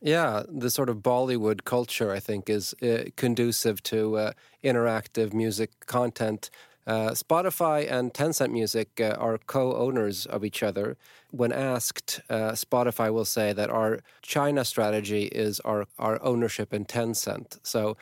Yeah, 0.02 0.44
the 0.48 0.70
sort 0.70 0.88
of 0.88 0.98
Bollywood 0.98 1.64
culture, 1.64 2.10
I 2.10 2.20
think, 2.20 2.48
is 2.48 2.74
uh, 2.82 3.10
conducive 3.16 3.82
to 3.84 4.16
uh, 4.16 4.32
interactive 4.64 5.34
music 5.34 5.70
content. 5.86 6.48
Uh, 6.86 7.10
Spotify 7.10 7.90
and 7.90 8.14
Tencent 8.14 8.50
Music 8.50 8.98
uh, 9.00 9.14
are 9.18 9.36
co 9.36 9.76
owners 9.76 10.24
of 10.24 10.42
each 10.42 10.62
other. 10.62 10.96
When 11.30 11.52
asked, 11.52 12.20
uh, 12.30 12.52
Spotify 12.52 13.12
will 13.12 13.26
say 13.26 13.52
that 13.52 13.68
our 13.68 14.00
China 14.22 14.64
strategy 14.64 15.24
is 15.24 15.60
our, 15.60 15.86
our 15.98 16.20
ownership 16.22 16.72
in 16.72 16.86
Tencent. 16.86 17.58
So 17.62 17.98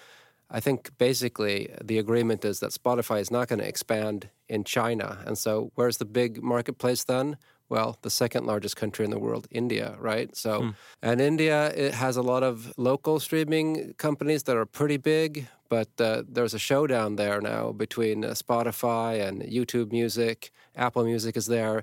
I 0.51 0.61
think 0.61 0.97
basically 0.97 1.71
the 1.83 1.99
agreement 1.99 2.45
is 2.45 2.61
that 2.61 2.71
Spotify 2.71 3.21
is 3.21 3.31
not 3.31 3.49
going 3.49 3.59
to 3.59 3.69
expand 3.69 4.31
in 4.49 4.65
China. 4.65 5.23
And 5.27 5.37
so, 5.37 5.73
where's 5.75 5.99
the 5.99 6.07
big 6.07 6.43
marketplace 6.43 7.05
then? 7.05 7.37
Well, 7.69 7.99
the 8.01 8.09
second 8.09 8.47
largest 8.47 8.77
country 8.77 9.05
in 9.05 9.11
the 9.11 9.19
world, 9.19 9.47
India, 9.51 9.95
right? 9.99 10.35
So, 10.35 10.63
hmm. 10.63 10.71
and 11.03 11.21
India 11.21 11.69
it 11.77 11.93
has 11.93 12.17
a 12.17 12.23
lot 12.23 12.43
of 12.43 12.73
local 12.79 13.21
streaming 13.21 13.93
companies 13.99 14.45
that 14.45 14.57
are 14.57 14.65
pretty 14.65 14.97
big, 14.97 15.49
but 15.69 15.89
uh, 16.01 16.23
there's 16.27 16.55
a 16.55 16.59
showdown 16.59 17.17
there 17.17 17.43
now 17.43 17.73
between 17.73 18.25
uh, 18.25 18.29
Spotify 18.29 19.27
and 19.27 19.43
YouTube 19.43 19.93
Music. 19.93 20.51
Apple 20.75 21.05
Music 21.05 21.37
is 21.37 21.47
there. 21.47 21.83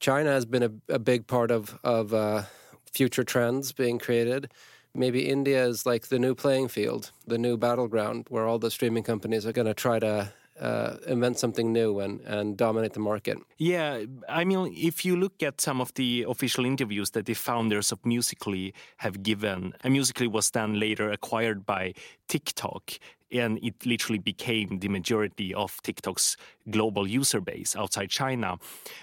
China 0.00 0.30
has 0.30 0.46
been 0.46 0.62
a, 0.62 0.94
a 0.94 0.98
big 0.98 1.26
part 1.26 1.50
of 1.50 1.78
of 1.84 2.14
uh, 2.14 2.44
future 2.90 3.24
trends 3.24 3.72
being 3.72 3.98
created 3.98 4.50
maybe 4.94 5.28
India 5.28 5.64
is 5.64 5.86
like 5.86 6.08
the 6.08 6.18
new 6.18 6.34
playing 6.34 6.68
field, 6.68 7.12
the 7.26 7.38
new 7.38 7.56
battleground 7.56 8.26
where 8.28 8.46
all 8.46 8.58
the 8.58 8.70
streaming 8.70 9.02
companies 9.02 9.46
are 9.46 9.52
going 9.52 9.66
to 9.66 9.74
try 9.74 9.98
to 9.98 10.32
uh, 10.60 10.96
invent 11.06 11.38
something 11.38 11.72
new 11.72 12.00
and, 12.00 12.20
and 12.22 12.56
dominate 12.56 12.92
the 12.92 13.00
market. 13.00 13.38
Yeah, 13.58 14.04
I 14.28 14.44
mean, 14.44 14.74
if 14.76 15.04
you 15.04 15.16
look 15.16 15.42
at 15.42 15.60
some 15.60 15.80
of 15.80 15.94
the 15.94 16.24
official 16.28 16.64
interviews 16.64 17.10
that 17.10 17.26
the 17.26 17.34
founders 17.34 17.92
of 17.92 18.04
Musical.ly 18.04 18.72
have 18.98 19.22
given, 19.22 19.72
and 19.82 19.92
Musical.ly 19.92 20.28
was 20.28 20.50
then 20.50 20.78
later 20.80 21.10
acquired 21.10 21.64
by 21.64 21.94
TikTok, 22.28 22.92
and 23.30 23.58
it 23.62 23.84
literally 23.84 24.18
became 24.18 24.78
the 24.78 24.88
majority 24.88 25.54
of 25.54 25.80
TikTok's 25.82 26.36
global 26.70 27.06
user 27.06 27.40
base 27.40 27.76
outside 27.76 28.10
China. 28.10 28.58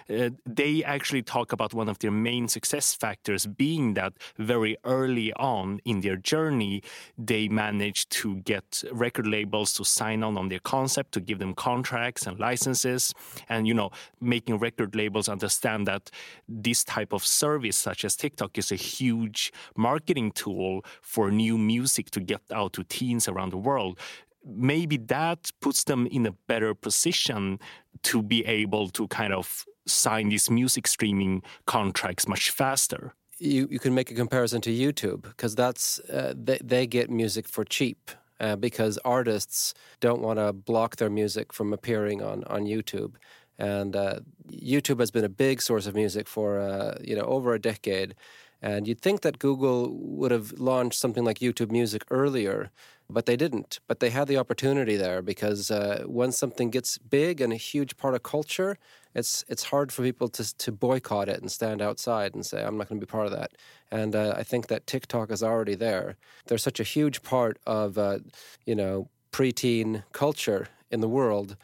Uh, 0.09 0.29
they 0.45 0.83
actually 0.83 1.21
talk 1.21 1.51
about 1.51 1.73
one 1.73 1.89
of 1.89 1.99
their 1.99 2.11
main 2.11 2.47
success 2.47 2.93
factors 2.93 3.45
being 3.45 3.93
that 3.95 4.13
very 4.37 4.77
early 4.83 5.33
on 5.33 5.79
in 5.85 6.01
their 6.01 6.15
journey, 6.15 6.81
they 7.17 7.47
managed 7.47 8.09
to 8.09 8.37
get 8.37 8.83
record 8.91 9.27
labels 9.27 9.73
to 9.73 9.83
sign 9.83 10.23
on 10.23 10.37
on 10.37 10.49
their 10.49 10.59
concept, 10.59 11.11
to 11.13 11.19
give 11.19 11.39
them 11.39 11.53
contracts 11.53 12.27
and 12.27 12.39
licenses, 12.39 13.13
and 13.49 13.67
you 13.67 13.73
know, 13.73 13.91
making 14.21 14.57
record 14.57 14.95
labels 14.95 15.29
understand 15.29 15.87
that 15.87 16.11
this 16.47 16.83
type 16.83 17.13
of 17.13 17.25
service, 17.25 17.77
such 17.77 18.05
as 18.05 18.15
TikTok, 18.15 18.57
is 18.57 18.71
a 18.71 18.75
huge 18.75 19.51
marketing 19.75 20.31
tool 20.31 20.83
for 21.01 21.31
new 21.31 21.57
music 21.57 22.09
to 22.11 22.19
get 22.19 22.41
out 22.51 22.73
to 22.73 22.83
teens 22.83 23.27
around 23.27 23.51
the 23.51 23.57
world 23.57 23.99
maybe 24.45 24.97
that 24.97 25.51
puts 25.61 25.83
them 25.83 26.07
in 26.07 26.25
a 26.25 26.31
better 26.47 26.73
position 26.73 27.59
to 28.03 28.21
be 28.21 28.45
able 28.45 28.89
to 28.89 29.07
kind 29.07 29.33
of 29.33 29.65
sign 29.87 30.29
these 30.29 30.49
music 30.49 30.87
streaming 30.87 31.41
contracts 31.65 32.27
much 32.27 32.49
faster. 32.49 33.13
You, 33.37 33.67
you 33.69 33.79
can 33.79 33.93
make 33.93 34.11
a 34.11 34.13
comparison 34.13 34.61
to 34.61 34.69
YouTube 34.69 35.23
because 35.23 35.55
that's 35.55 35.99
uh, 35.99 36.33
they, 36.35 36.59
they 36.63 36.87
get 36.87 37.09
music 37.09 37.47
for 37.47 37.65
cheap 37.65 38.11
uh, 38.39 38.55
because 38.55 38.97
artists 39.03 39.73
don't 39.99 40.21
want 40.21 40.39
to 40.39 40.53
block 40.53 40.97
their 40.97 41.09
music 41.09 41.51
from 41.51 41.73
appearing 41.73 42.21
on, 42.21 42.43
on 42.45 42.65
YouTube. 42.65 43.15
And 43.57 43.95
uh, 43.95 44.19
YouTube 44.49 44.99
has 44.99 45.11
been 45.11 45.23
a 45.23 45.29
big 45.29 45.61
source 45.61 45.87
of 45.87 45.95
music 45.95 46.27
for 46.27 46.59
uh, 46.59 46.97
you 47.01 47.15
know 47.15 47.23
over 47.23 47.53
a 47.53 47.59
decade. 47.59 48.15
And 48.61 48.87
you'd 48.87 49.01
think 49.01 49.21
that 49.21 49.39
Google 49.39 49.93
would 49.93 50.31
have 50.31 50.53
launched 50.53 50.99
something 50.99 51.23
like 51.23 51.39
YouTube 51.39 51.71
Music 51.71 52.03
earlier, 52.09 52.71
but 53.09 53.25
they 53.25 53.35
didn't. 53.35 53.79
But 53.87 53.99
they 53.99 54.09
had 54.09 54.27
the 54.27 54.37
opportunity 54.37 54.95
there 54.95 55.21
because 55.21 55.69
uh, 55.71 56.03
when 56.05 56.31
something 56.31 56.69
gets 56.69 56.97
big 56.97 57.41
and 57.41 57.53
a 57.53 57.57
huge 57.57 57.97
part 57.97 58.15
of 58.15 58.23
culture, 58.23 58.77
it's 59.13 59.45
it's 59.47 59.65
hard 59.65 59.91
for 59.91 60.03
people 60.03 60.27
to 60.29 60.57
to 60.57 60.71
boycott 60.71 61.29
it 61.29 61.39
and 61.39 61.51
stand 61.51 61.81
outside 61.81 62.33
and 62.33 62.45
say 62.45 62.63
I'm 62.63 62.77
not 62.77 62.89
going 62.89 62.99
to 62.99 63.05
be 63.05 63.09
part 63.09 63.27
of 63.27 63.31
that. 63.33 63.51
And 63.91 64.15
uh, 64.15 64.33
I 64.35 64.43
think 64.43 64.67
that 64.67 64.87
TikTok 64.87 65.31
is 65.31 65.43
already 65.43 65.75
there. 65.75 66.17
They're 66.47 66.57
such 66.57 66.79
a 66.79 66.83
huge 66.83 67.23
part 67.23 67.57
of 67.65 67.97
uh, 67.97 68.19
you 68.65 68.75
know 68.75 69.09
preteen 69.31 70.03
culture 70.11 70.67
in 70.91 71.01
the 71.01 71.09
world 71.09 71.57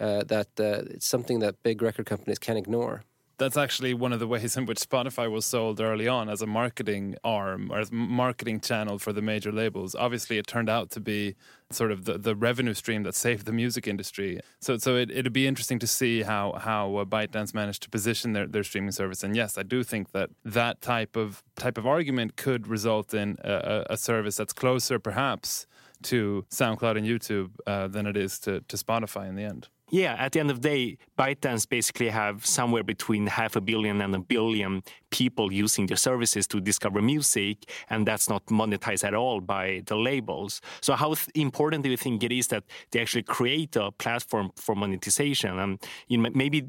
uh, 0.00 0.24
that 0.24 0.48
uh, 0.58 0.94
it's 0.94 1.06
something 1.06 1.40
that 1.40 1.62
big 1.62 1.82
record 1.82 2.06
companies 2.06 2.38
can't 2.38 2.58
ignore 2.58 3.02
that's 3.38 3.56
actually 3.56 3.94
one 3.94 4.12
of 4.12 4.18
the 4.18 4.26
ways 4.26 4.56
in 4.56 4.66
which 4.66 4.78
Spotify 4.78 5.30
was 5.30 5.46
sold 5.46 5.80
early 5.80 6.08
on 6.08 6.28
as 6.28 6.42
a 6.42 6.46
marketing 6.46 7.16
arm 7.22 7.70
or 7.70 7.78
as 7.78 7.90
marketing 7.92 8.60
channel 8.60 8.98
for 8.98 9.12
the 9.12 9.22
major 9.22 9.52
labels. 9.52 9.94
Obviously, 9.94 10.38
it 10.38 10.46
turned 10.46 10.68
out 10.68 10.90
to 10.90 11.00
be 11.00 11.36
sort 11.70 11.92
of 11.92 12.04
the, 12.04 12.18
the 12.18 12.34
revenue 12.34 12.74
stream 12.74 13.04
that 13.04 13.14
saved 13.14 13.46
the 13.46 13.52
music 13.52 13.86
industry. 13.86 14.40
So, 14.60 14.76
so 14.76 14.96
it, 14.96 15.10
it'd 15.10 15.32
be 15.32 15.46
interesting 15.46 15.78
to 15.78 15.86
see 15.86 16.22
how 16.22 16.54
how 16.54 16.96
uh, 16.96 17.04
ByteDance 17.04 17.54
managed 17.54 17.82
to 17.84 17.90
position 17.90 18.32
their, 18.32 18.46
their 18.46 18.64
streaming 18.64 18.92
service. 18.92 19.22
And 19.22 19.36
yes, 19.36 19.56
I 19.56 19.62
do 19.62 19.84
think 19.84 20.12
that 20.12 20.30
that 20.44 20.80
type 20.80 21.16
of 21.16 21.42
type 21.54 21.78
of 21.78 21.86
argument 21.86 22.36
could 22.36 22.66
result 22.66 23.14
in 23.14 23.36
a, 23.44 23.86
a 23.90 23.96
service 23.96 24.36
that's 24.36 24.52
closer, 24.52 24.98
perhaps, 24.98 25.66
to 26.02 26.44
SoundCloud 26.50 26.98
and 26.98 27.06
YouTube 27.06 27.50
uh, 27.66 27.88
than 27.88 28.06
it 28.06 28.16
is 28.16 28.38
to, 28.40 28.60
to 28.62 28.76
Spotify 28.76 29.28
in 29.28 29.36
the 29.36 29.44
end. 29.44 29.68
Yeah, 29.90 30.16
at 30.18 30.32
the 30.32 30.40
end 30.40 30.50
of 30.50 30.60
the 30.60 30.68
day, 30.68 30.98
ByteDance 31.18 31.66
basically 31.66 32.10
have 32.10 32.44
somewhere 32.44 32.82
between 32.82 33.26
half 33.26 33.56
a 33.56 33.60
billion 33.60 34.02
and 34.02 34.14
a 34.14 34.18
billion 34.18 34.82
people 35.10 35.50
using 35.50 35.86
their 35.86 35.96
services 35.96 36.46
to 36.48 36.60
discover 36.60 37.00
music, 37.00 37.70
and 37.88 38.06
that's 38.06 38.28
not 38.28 38.44
monetized 38.46 39.02
at 39.02 39.14
all 39.14 39.40
by 39.40 39.82
the 39.86 39.96
labels. 39.96 40.60
So, 40.82 40.94
how 40.94 41.14
th- 41.14 41.28
important 41.34 41.84
do 41.84 41.90
you 41.90 41.96
think 41.96 42.22
it 42.22 42.32
is 42.32 42.48
that 42.48 42.64
they 42.90 43.00
actually 43.00 43.22
create 43.22 43.76
a 43.76 43.90
platform 43.90 44.50
for 44.56 44.74
monetization? 44.74 45.58
And 45.58 45.80
you 46.08 46.18
know, 46.18 46.30
maybe 46.34 46.68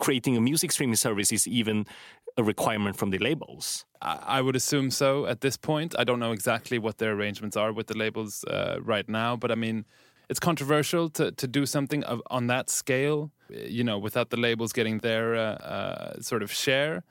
creating 0.00 0.36
a 0.36 0.40
music 0.40 0.72
streaming 0.72 0.96
service 0.96 1.30
is 1.30 1.46
even 1.46 1.86
a 2.36 2.42
requirement 2.42 2.96
from 2.96 3.10
the 3.10 3.18
labels. 3.18 3.86
I 4.02 4.42
would 4.42 4.56
assume 4.56 4.90
so 4.90 5.26
at 5.26 5.40
this 5.40 5.56
point. 5.56 5.94
I 5.98 6.04
don't 6.04 6.20
know 6.20 6.32
exactly 6.32 6.78
what 6.78 6.98
their 6.98 7.12
arrangements 7.12 7.56
are 7.56 7.72
with 7.72 7.86
the 7.86 7.96
labels 7.96 8.44
uh, 8.44 8.76
right 8.82 9.08
now, 9.08 9.36
but 9.36 9.50
I 9.50 9.54
mean 9.54 9.86
it's 10.28 10.40
controversial 10.40 11.08
to, 11.10 11.30
to 11.32 11.46
do 11.46 11.66
something 11.66 12.04
of, 12.04 12.22
on 12.30 12.46
that 12.48 12.70
scale, 12.70 13.30
you 13.48 13.84
know, 13.84 13.98
without 13.98 14.30
the 14.30 14.36
labels 14.36 14.72
getting 14.72 14.98
their 14.98 15.34
uh, 15.36 15.40
uh, 15.40 16.20
sort 16.20 16.42
of 16.42 16.52
share. 16.52 17.04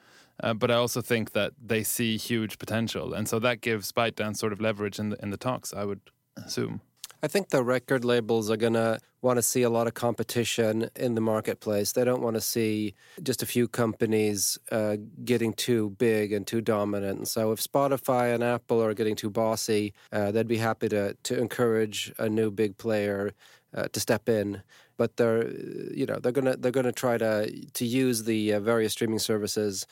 Uh, 0.44 0.54
but 0.54 0.70
I 0.70 0.74
also 0.74 1.02
think 1.02 1.32
that 1.32 1.54
they 1.66 1.82
see 1.84 2.18
huge 2.18 2.58
potential, 2.58 3.14
and 3.14 3.28
so 3.28 3.40
that 3.40 3.62
gives 3.62 3.94
ByteDance 3.94 4.36
sort 4.36 4.52
of 4.52 4.60
leverage 4.60 5.00
in 5.00 5.10
the 5.10 5.18
in 5.24 5.30
the 5.30 5.38
talks. 5.38 5.74
I 5.74 5.86
would 5.86 6.02
assume. 6.36 6.82
I 7.26 7.28
think 7.28 7.50
the 7.50 7.64
record 7.64 8.06
labels 8.06 8.52
are 8.52 8.56
going 8.56 8.74
to 8.74 9.00
want 9.24 9.38
to 9.38 9.42
see 9.42 9.64
a 9.64 9.70
lot 9.72 9.88
of 9.88 9.96
competition 9.96 10.92
in 10.96 11.16
the 11.16 11.22
marketplace. 11.22 11.94
They 11.94 12.06
don't 12.06 12.22
want 12.22 12.36
to 12.36 12.42
see 12.42 12.94
just 13.24 13.42
a 13.42 13.48
few 13.48 13.68
companies 13.68 14.60
uh, 14.72 14.98
getting 15.24 15.54
too 15.54 15.90
big 15.98 16.32
and 16.32 16.46
too 16.46 16.62
dominant. 16.62 17.18
And 17.18 17.28
so, 17.28 17.52
if 17.52 17.60
Spotify 17.60 18.36
and 18.36 18.44
Apple 18.44 18.80
are 18.80 18.94
getting 18.94 19.16
too 19.16 19.32
bossy, 19.32 19.96
uh, 20.12 20.30
they'd 20.34 20.48
be 20.48 20.58
happy 20.58 20.88
to 20.90 21.18
to 21.24 21.40
encourage 21.40 22.14
a 22.20 22.30
new 22.30 22.52
big 22.52 22.78
player 22.78 23.34
uh, 23.76 23.88
to 23.92 24.00
step 24.00 24.30
in. 24.30 24.62
But 24.98 25.18
they're, 25.18 25.52
you 25.94 26.06
know, 26.06 26.20
they're 26.20 26.32
gonna 26.32 26.56
they're 26.56 26.72
gonna 26.72 26.94
try 26.94 27.18
to 27.18 27.52
to 27.74 27.86
use 27.86 28.24
the 28.24 28.54
uh, 28.54 28.60
various 28.62 28.94
streaming 28.94 29.20
services 29.20 29.86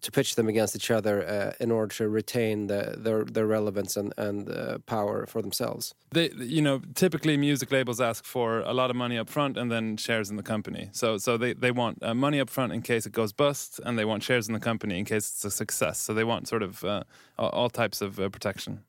to 0.00 0.10
pitch 0.10 0.34
them 0.34 0.48
against 0.48 0.74
each 0.76 0.90
other 0.90 1.26
uh, 1.26 1.52
in 1.60 1.70
order 1.70 1.94
to 1.94 2.08
retain 2.08 2.66
the, 2.66 2.94
their 2.96 3.24
their 3.24 3.46
relevance 3.46 3.96
and 3.96 4.12
and 4.16 4.48
uh, 4.48 4.78
power 4.86 5.26
for 5.26 5.42
themselves. 5.42 5.94
They, 6.12 6.30
you 6.38 6.62
know, 6.62 6.80
typically 6.94 7.36
music 7.36 7.70
labels 7.70 8.00
ask 8.00 8.24
for 8.24 8.60
a 8.60 8.72
lot 8.72 8.90
of 8.90 8.96
money 8.96 9.18
up 9.18 9.28
front 9.28 9.56
and 9.58 9.70
then 9.70 9.96
shares 9.96 10.30
in 10.30 10.36
the 10.36 10.42
company. 10.42 10.88
So, 10.92 11.18
so 11.18 11.36
they 11.36 11.52
they 11.52 11.70
want 11.70 12.02
uh, 12.02 12.14
money 12.14 12.40
up 12.40 12.50
front 12.50 12.72
in 12.72 12.82
case 12.82 13.04
it 13.06 13.12
goes 13.12 13.32
bust, 13.32 13.80
and 13.84 13.98
they 13.98 14.04
want 14.04 14.22
shares 14.22 14.48
in 14.48 14.54
the 14.54 14.60
company 14.60 14.98
in 14.98 15.04
case 15.04 15.30
it's 15.30 15.44
a 15.44 15.50
success. 15.50 15.98
So 15.98 16.14
they 16.14 16.24
want 16.24 16.48
sort 16.48 16.62
of 16.62 16.82
uh, 16.84 17.02
all 17.38 17.68
types 17.68 18.00
of 18.00 18.18
uh, 18.18 18.28
protection. 18.28 18.84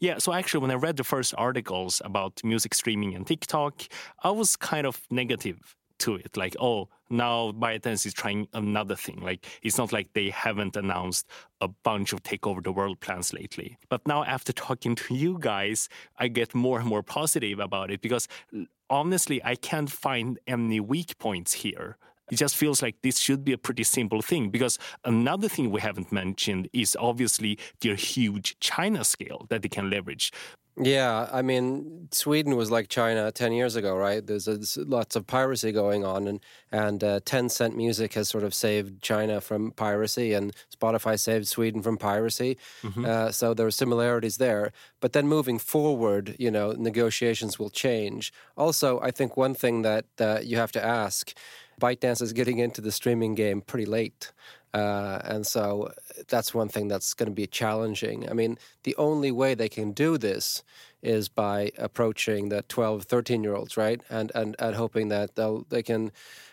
Yeah, 0.00 0.16
so 0.16 0.32
actually, 0.32 0.62
when 0.62 0.70
I 0.70 0.74
read 0.74 0.96
the 0.96 1.04
first 1.04 1.34
articles 1.36 2.00
about 2.04 2.42
music 2.42 2.72
streaming 2.74 3.14
and 3.14 3.26
TikTok, 3.26 3.82
I 4.22 4.30
was 4.30 4.56
kind 4.56 4.86
of 4.86 5.02
negative 5.10 5.76
to 5.98 6.14
it. 6.14 6.38
Like, 6.38 6.56
oh, 6.58 6.88
now 7.10 7.52
ByteDance 7.52 8.06
is 8.06 8.14
trying 8.14 8.48
another 8.54 8.96
thing. 8.96 9.20
Like, 9.20 9.46
it's 9.62 9.76
not 9.76 9.92
like 9.92 10.08
they 10.14 10.30
haven't 10.30 10.74
announced 10.76 11.26
a 11.60 11.68
bunch 11.68 12.14
of 12.14 12.22
take 12.22 12.46
over 12.46 12.62
the 12.62 12.72
world 12.72 13.00
plans 13.00 13.34
lately. 13.34 13.76
But 13.90 14.06
now, 14.08 14.24
after 14.24 14.52
talking 14.68 14.94
to 14.96 15.14
you 15.14 15.38
guys, 15.38 15.90
I 16.16 16.28
get 16.28 16.54
more 16.54 16.80
and 16.80 16.88
more 16.88 17.02
positive 17.02 17.58
about 17.58 17.90
it 17.90 18.00
because 18.00 18.26
honestly, 18.88 19.44
I 19.44 19.54
can't 19.54 19.90
find 19.90 20.38
any 20.46 20.80
weak 20.80 21.18
points 21.18 21.52
here. 21.52 21.98
It 22.30 22.36
just 22.36 22.56
feels 22.56 22.82
like 22.82 22.96
this 23.02 23.18
should 23.18 23.44
be 23.44 23.52
a 23.52 23.58
pretty 23.58 23.84
simple 23.84 24.22
thing 24.22 24.50
because 24.50 24.78
another 25.04 25.48
thing 25.48 25.70
we 25.70 25.80
haven't 25.80 26.12
mentioned 26.12 26.68
is 26.72 26.96
obviously 27.00 27.58
their 27.80 27.94
huge 27.94 28.58
China 28.60 29.04
scale 29.04 29.46
that 29.50 29.62
they 29.62 29.68
can 29.68 29.90
leverage. 29.90 30.32
Yeah, 30.82 31.28
I 31.30 31.42
mean, 31.42 32.08
Sweden 32.10 32.56
was 32.56 32.70
like 32.70 32.88
China 32.88 33.30
10 33.30 33.52
years 33.52 33.76
ago, 33.76 33.94
right? 33.94 34.26
There's, 34.26 34.46
there's 34.46 34.78
lots 34.78 35.14
of 35.14 35.26
piracy 35.26 35.72
going 35.72 36.04
on, 36.04 36.26
and, 36.26 36.40
and 36.72 37.04
uh, 37.04 37.20
Tencent 37.20 37.74
Music 37.74 38.14
has 38.14 38.28
sort 38.28 38.44
of 38.44 38.54
saved 38.54 39.02
China 39.02 39.40
from 39.40 39.72
piracy, 39.72 40.32
and 40.32 40.54
Spotify 40.74 41.18
saved 41.18 41.48
Sweden 41.48 41.82
from 41.82 41.98
piracy. 41.98 42.56
Mm-hmm. 42.82 43.04
Uh, 43.04 43.30
so 43.30 43.52
there 43.52 43.66
are 43.66 43.72
similarities 43.72 44.38
there. 44.38 44.72
But 45.00 45.12
then 45.12 45.28
moving 45.28 45.58
forward, 45.58 46.36
you 46.38 46.50
know, 46.50 46.72
negotiations 46.72 47.58
will 47.58 47.70
change. 47.70 48.32
Also, 48.56 49.00
I 49.00 49.10
think 49.10 49.36
one 49.36 49.54
thing 49.54 49.82
that 49.82 50.06
uh, 50.18 50.38
you 50.42 50.56
have 50.56 50.72
to 50.72 50.84
ask 50.84 51.34
ByteDance 51.80 52.22
is 52.22 52.32
getting 52.32 52.58
into 52.58 52.80
the 52.80 52.92
streaming 52.92 53.34
game 53.34 53.60
pretty 53.62 53.86
late. 53.86 54.32
Uh, 54.72 55.20
and 55.24 55.46
so 55.46 55.92
that's 56.28 56.54
one 56.54 56.68
thing 56.68 56.86
that's 56.86 57.14
going 57.14 57.28
to 57.28 57.34
be 57.34 57.46
challenging. 57.46 58.28
I 58.30 58.34
mean, 58.34 58.56
the 58.84 58.94
only 58.96 59.32
way 59.32 59.54
they 59.54 59.68
can 59.68 59.90
do 59.92 60.16
this 60.16 60.62
is 61.02 61.28
by 61.28 61.72
approaching 61.78 62.50
the 62.50 62.62
12, 62.62 63.04
13 63.04 63.42
year 63.42 63.54
olds, 63.54 63.76
right? 63.76 64.00
And, 64.10 64.30
and, 64.34 64.54
and 64.58 64.76
hoping 64.76 65.08
that 65.08 65.34
they'll, 65.34 65.66
they 65.70 65.82
can 65.82 66.12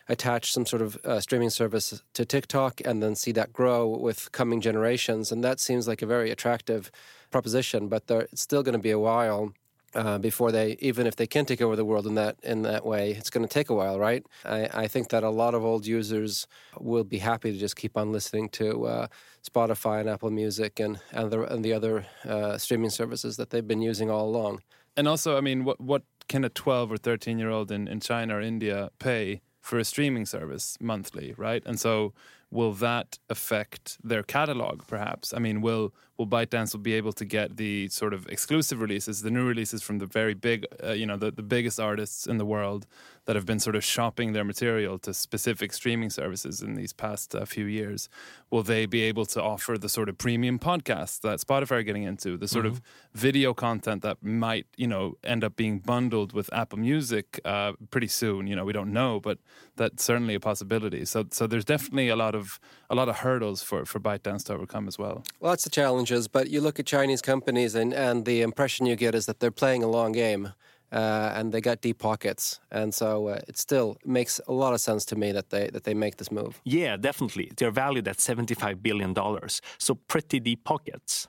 attach 0.09 0.53
some 0.53 0.65
sort 0.65 0.81
of 0.81 0.97
uh, 1.03 1.19
streaming 1.19 1.49
service 1.49 2.01
to 2.13 2.25
TikTok 2.25 2.81
and 2.85 3.03
then 3.03 3.13
see 3.15 3.33
that 3.33 3.53
grow 3.53 3.87
with 3.87 4.31
coming 4.31 4.61
generations. 4.61 5.31
And 5.31 5.43
that 5.43 5.59
seems 5.59 5.87
like 5.87 6.01
a 6.01 6.07
very 6.07 6.31
attractive 6.31 6.89
proposition, 7.29 7.87
but 7.87 8.07
there, 8.07 8.21
it's 8.21 8.41
still 8.41 8.63
going 8.63 8.73
to 8.73 8.79
be 8.79 8.91
a 8.91 8.99
while 8.99 9.53
uh, 9.95 10.17
before 10.17 10.52
they, 10.52 10.76
even 10.80 11.08
if 11.08 11.15
they 11.15 11.28
can 11.28 11.45
take 11.45 11.62
over 11.62 11.76
the 11.76 11.86
world 11.86 12.06
in 12.06 12.15
that 12.15 12.38
in 12.43 12.62
that 12.63 12.86
way, 12.86 13.12
it's 13.12 13.30
going 13.30 13.47
to 13.47 13.54
take 13.54 13.69
a 13.69 13.73
while, 13.73 14.00
right? 14.00 14.26
I, 14.45 14.69
I, 14.73 14.88
think 14.88 15.10
that 15.10 15.23
a 15.23 15.30
lot 15.30 15.56
of 15.56 15.63
old 15.63 15.86
users 15.86 16.45
will 16.80 17.04
be 17.04 17.19
happy 17.19 17.52
to 17.52 17.58
just 17.58 17.76
keep 17.76 17.97
on 17.97 18.12
listening 18.12 18.50
to 18.50 18.86
uh, 18.86 19.08
Spotify 19.50 20.02
and 20.02 20.10
Apple 20.10 20.30
Music 20.30 20.80
and 20.80 21.00
and 21.12 21.32
the, 21.32 21.41
and 21.43 21.63
the 21.63 21.73
other 21.73 22.06
uh, 22.26 22.58
streaming 22.58 22.89
services 22.89 23.38
that 23.38 23.50
they've 23.50 23.67
been 23.67 23.82
using 23.82 24.12
all 24.12 24.28
along. 24.28 24.62
And 24.95 25.08
also, 25.08 25.38
I 25.38 25.41
mean, 25.41 25.63
what 25.63 25.80
what 25.80 26.04
can 26.28 26.43
a 26.43 26.50
twelve 26.50 26.91
or 26.91 26.97
thirteen 26.97 27.39
year 27.39 27.50
old 27.50 27.71
in, 27.71 27.88
in 27.88 28.00
China 28.00 28.38
or 28.38 28.41
India 28.41 28.89
pay 29.00 29.41
for 29.62 29.78
a 29.80 29.86
streaming 29.86 30.26
service 30.26 30.78
monthly, 30.80 31.34
right? 31.38 31.63
And 31.65 31.80
so 31.80 32.13
will 32.49 32.73
that 32.73 33.19
affect 33.29 33.97
their 34.03 34.23
catalog 34.23 34.88
perhaps? 34.88 35.33
I 35.33 35.39
mean 35.39 35.62
will 35.62 35.93
will 36.17 36.27
ByteDance 36.27 36.73
will 36.73 36.81
be 36.81 36.93
able 36.93 37.13
to 37.13 37.25
get 37.25 37.57
the 37.57 37.88
sort 37.89 38.13
of 38.13 38.27
exclusive 38.27 38.81
releases 38.81 39.21
the 39.21 39.31
new 39.31 39.45
releases 39.45 39.83
from 39.83 39.99
the 39.99 40.05
very 40.05 40.33
big 40.33 40.65
uh, 40.83 40.91
you 40.91 41.05
know 41.05 41.17
the, 41.17 41.31
the 41.31 41.43
biggest 41.43 41.79
artists 41.79 42.25
in 42.27 42.38
the 42.38 42.45
world 42.45 42.88
that 43.25 43.36
have 43.36 43.45
been 43.45 43.60
sort 43.60 43.75
of 43.75 43.83
shopping 43.83 44.31
their 44.31 44.45
material 44.45 44.97
to 44.97 45.13
specific 45.13 45.73
streaming 45.73 46.10
services 46.10 46.62
in 46.62 46.75
these 46.75 46.93
past 46.93 47.36
uh, 47.36 47.43
few 47.43 47.65
years? 47.65 48.07
Will 48.49 48.63
they 48.63 48.86
be 48.86 49.01
able 49.01 49.25
to 49.25 49.43
offer 49.43 49.77
the 49.77 49.89
sort 49.89 50.07
of 50.07 50.17
premium 50.17 50.57
podcasts 50.57 51.19
that 51.21 51.39
spotify 51.39 51.79
are 51.79 51.83
getting 51.83 52.03
into 52.03 52.38
the 52.38 52.47
sort 52.47 52.65
mm-hmm. 52.65 52.75
of 52.75 52.81
video 53.13 53.53
content 53.53 54.01
that 54.01 54.23
might 54.23 54.65
you 54.77 54.88
know 54.88 55.17
end 55.23 55.43
up 55.43 55.55
being 55.55 55.79
bundled 55.79 56.33
with 56.33 56.51
apple 56.53 56.79
music 56.79 57.39
uh, 57.45 57.73
pretty 57.91 58.07
soon? 58.07 58.47
You 58.47 58.55
know 58.55 58.65
we 58.65 58.73
don't 58.73 58.91
know 58.91 59.19
but 59.19 59.38
that's 59.75 60.03
certainly 60.03 60.33
a 60.33 60.39
possibility. 60.39 61.05
So 61.05 61.25
so 61.31 61.45
there's 61.47 61.65
definitely 61.65 62.10
a 62.10 62.15
lot 62.15 62.33
of 62.38 62.60
a 62.89 62.95
lot 62.95 63.08
of 63.10 63.15
hurdles 63.26 63.60
for 63.63 63.86
for 63.86 64.00
ByteDance 64.00 64.43
to 64.45 64.54
overcome 64.54 64.88
as 64.88 64.97
well. 64.97 65.17
Lots 65.41 65.65
of 65.65 65.71
challenges, 65.71 66.28
but 66.28 66.43
you 66.54 66.62
look 66.62 66.80
at 66.80 66.86
Chinese 66.97 67.21
companies, 67.21 67.76
and 67.76 67.93
and 67.93 68.26
the 68.26 68.38
impression 68.41 68.86
you 68.86 68.95
get 68.95 69.13
is 69.15 69.26
that 69.26 69.38
they're 69.39 69.60
playing 69.63 69.84
a 69.84 69.89
long 69.97 70.13
game. 70.13 70.54
Uh, 70.89 71.34
and 71.38 71.52
they 71.52 71.60
got 71.60 71.82
deep 71.82 71.97
pockets, 72.00 72.62
and 72.71 72.93
so 72.93 73.28
uh, 73.28 73.50
it 73.50 73.58
still 73.58 73.97
makes 74.06 74.39
a 74.47 74.54
lot 74.54 74.73
of 74.73 74.80
sense 74.80 75.04
to 75.04 75.15
me 75.17 75.34
that 75.34 75.50
they 75.50 75.69
that 75.73 75.84
they 75.84 75.93
make 75.93 76.15
this 76.15 76.32
move. 76.32 76.62
Yeah, 76.63 76.95
definitely. 76.95 77.52
They're 77.58 77.76
valued 77.86 78.08
at 78.08 78.21
seventy 78.21 78.56
five 78.56 78.82
billion 78.82 79.13
dollars, 79.13 79.62
so 79.78 79.95
pretty 79.95 80.39
deep 80.39 80.63
pockets. 80.63 81.28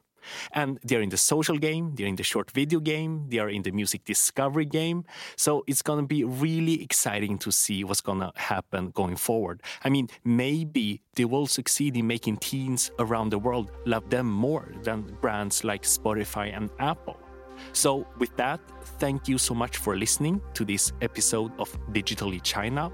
And 0.52 0.78
they're 0.82 1.00
in 1.02 1.10
the 1.10 1.16
social 1.16 1.58
game, 1.58 1.94
they're 1.94 2.06
in 2.06 2.16
the 2.16 2.22
short 2.22 2.50
video 2.50 2.80
game, 2.80 3.26
they 3.28 3.38
are 3.38 3.48
in 3.48 3.62
the 3.62 3.70
music 3.70 4.04
discovery 4.04 4.64
game. 4.64 5.04
So 5.36 5.64
it's 5.66 5.82
going 5.82 6.00
to 6.00 6.06
be 6.06 6.24
really 6.24 6.82
exciting 6.82 7.38
to 7.38 7.50
see 7.52 7.84
what's 7.84 8.00
going 8.00 8.20
to 8.20 8.32
happen 8.36 8.90
going 8.90 9.16
forward. 9.16 9.62
I 9.84 9.88
mean, 9.88 10.08
maybe 10.24 11.02
they 11.14 11.24
will 11.24 11.46
succeed 11.46 11.96
in 11.96 12.06
making 12.06 12.38
teens 12.38 12.90
around 12.98 13.30
the 13.30 13.38
world 13.38 13.70
love 13.84 14.08
them 14.10 14.26
more 14.26 14.72
than 14.82 15.02
brands 15.20 15.64
like 15.64 15.82
Spotify 15.82 16.56
and 16.56 16.70
Apple. 16.78 17.27
So, 17.72 18.06
with 18.18 18.36
that, 18.36 18.60
thank 18.98 19.28
you 19.28 19.38
so 19.38 19.54
much 19.54 19.76
for 19.76 19.96
listening 19.96 20.40
to 20.54 20.64
this 20.64 20.92
episode 21.02 21.52
of 21.58 21.76
Digitally 21.92 22.42
China. 22.42 22.90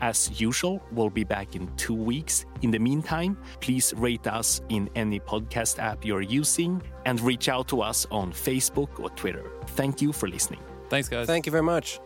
As 0.00 0.40
usual, 0.40 0.82
we'll 0.92 1.10
be 1.10 1.24
back 1.24 1.56
in 1.56 1.74
two 1.76 1.94
weeks. 1.94 2.44
In 2.62 2.70
the 2.70 2.78
meantime, 2.78 3.38
please 3.60 3.94
rate 3.96 4.26
us 4.26 4.60
in 4.68 4.88
any 4.94 5.20
podcast 5.20 5.78
app 5.78 6.04
you're 6.04 6.22
using 6.22 6.82
and 7.04 7.20
reach 7.20 7.48
out 7.48 7.68
to 7.68 7.82
us 7.82 8.06
on 8.10 8.32
Facebook 8.32 9.00
or 9.00 9.10
Twitter. 9.10 9.50
Thank 9.68 10.02
you 10.02 10.12
for 10.12 10.28
listening. 10.28 10.60
Thanks, 10.88 11.08
guys. 11.08 11.26
Thank 11.26 11.46
you 11.46 11.52
very 11.52 11.64
much. 11.64 12.00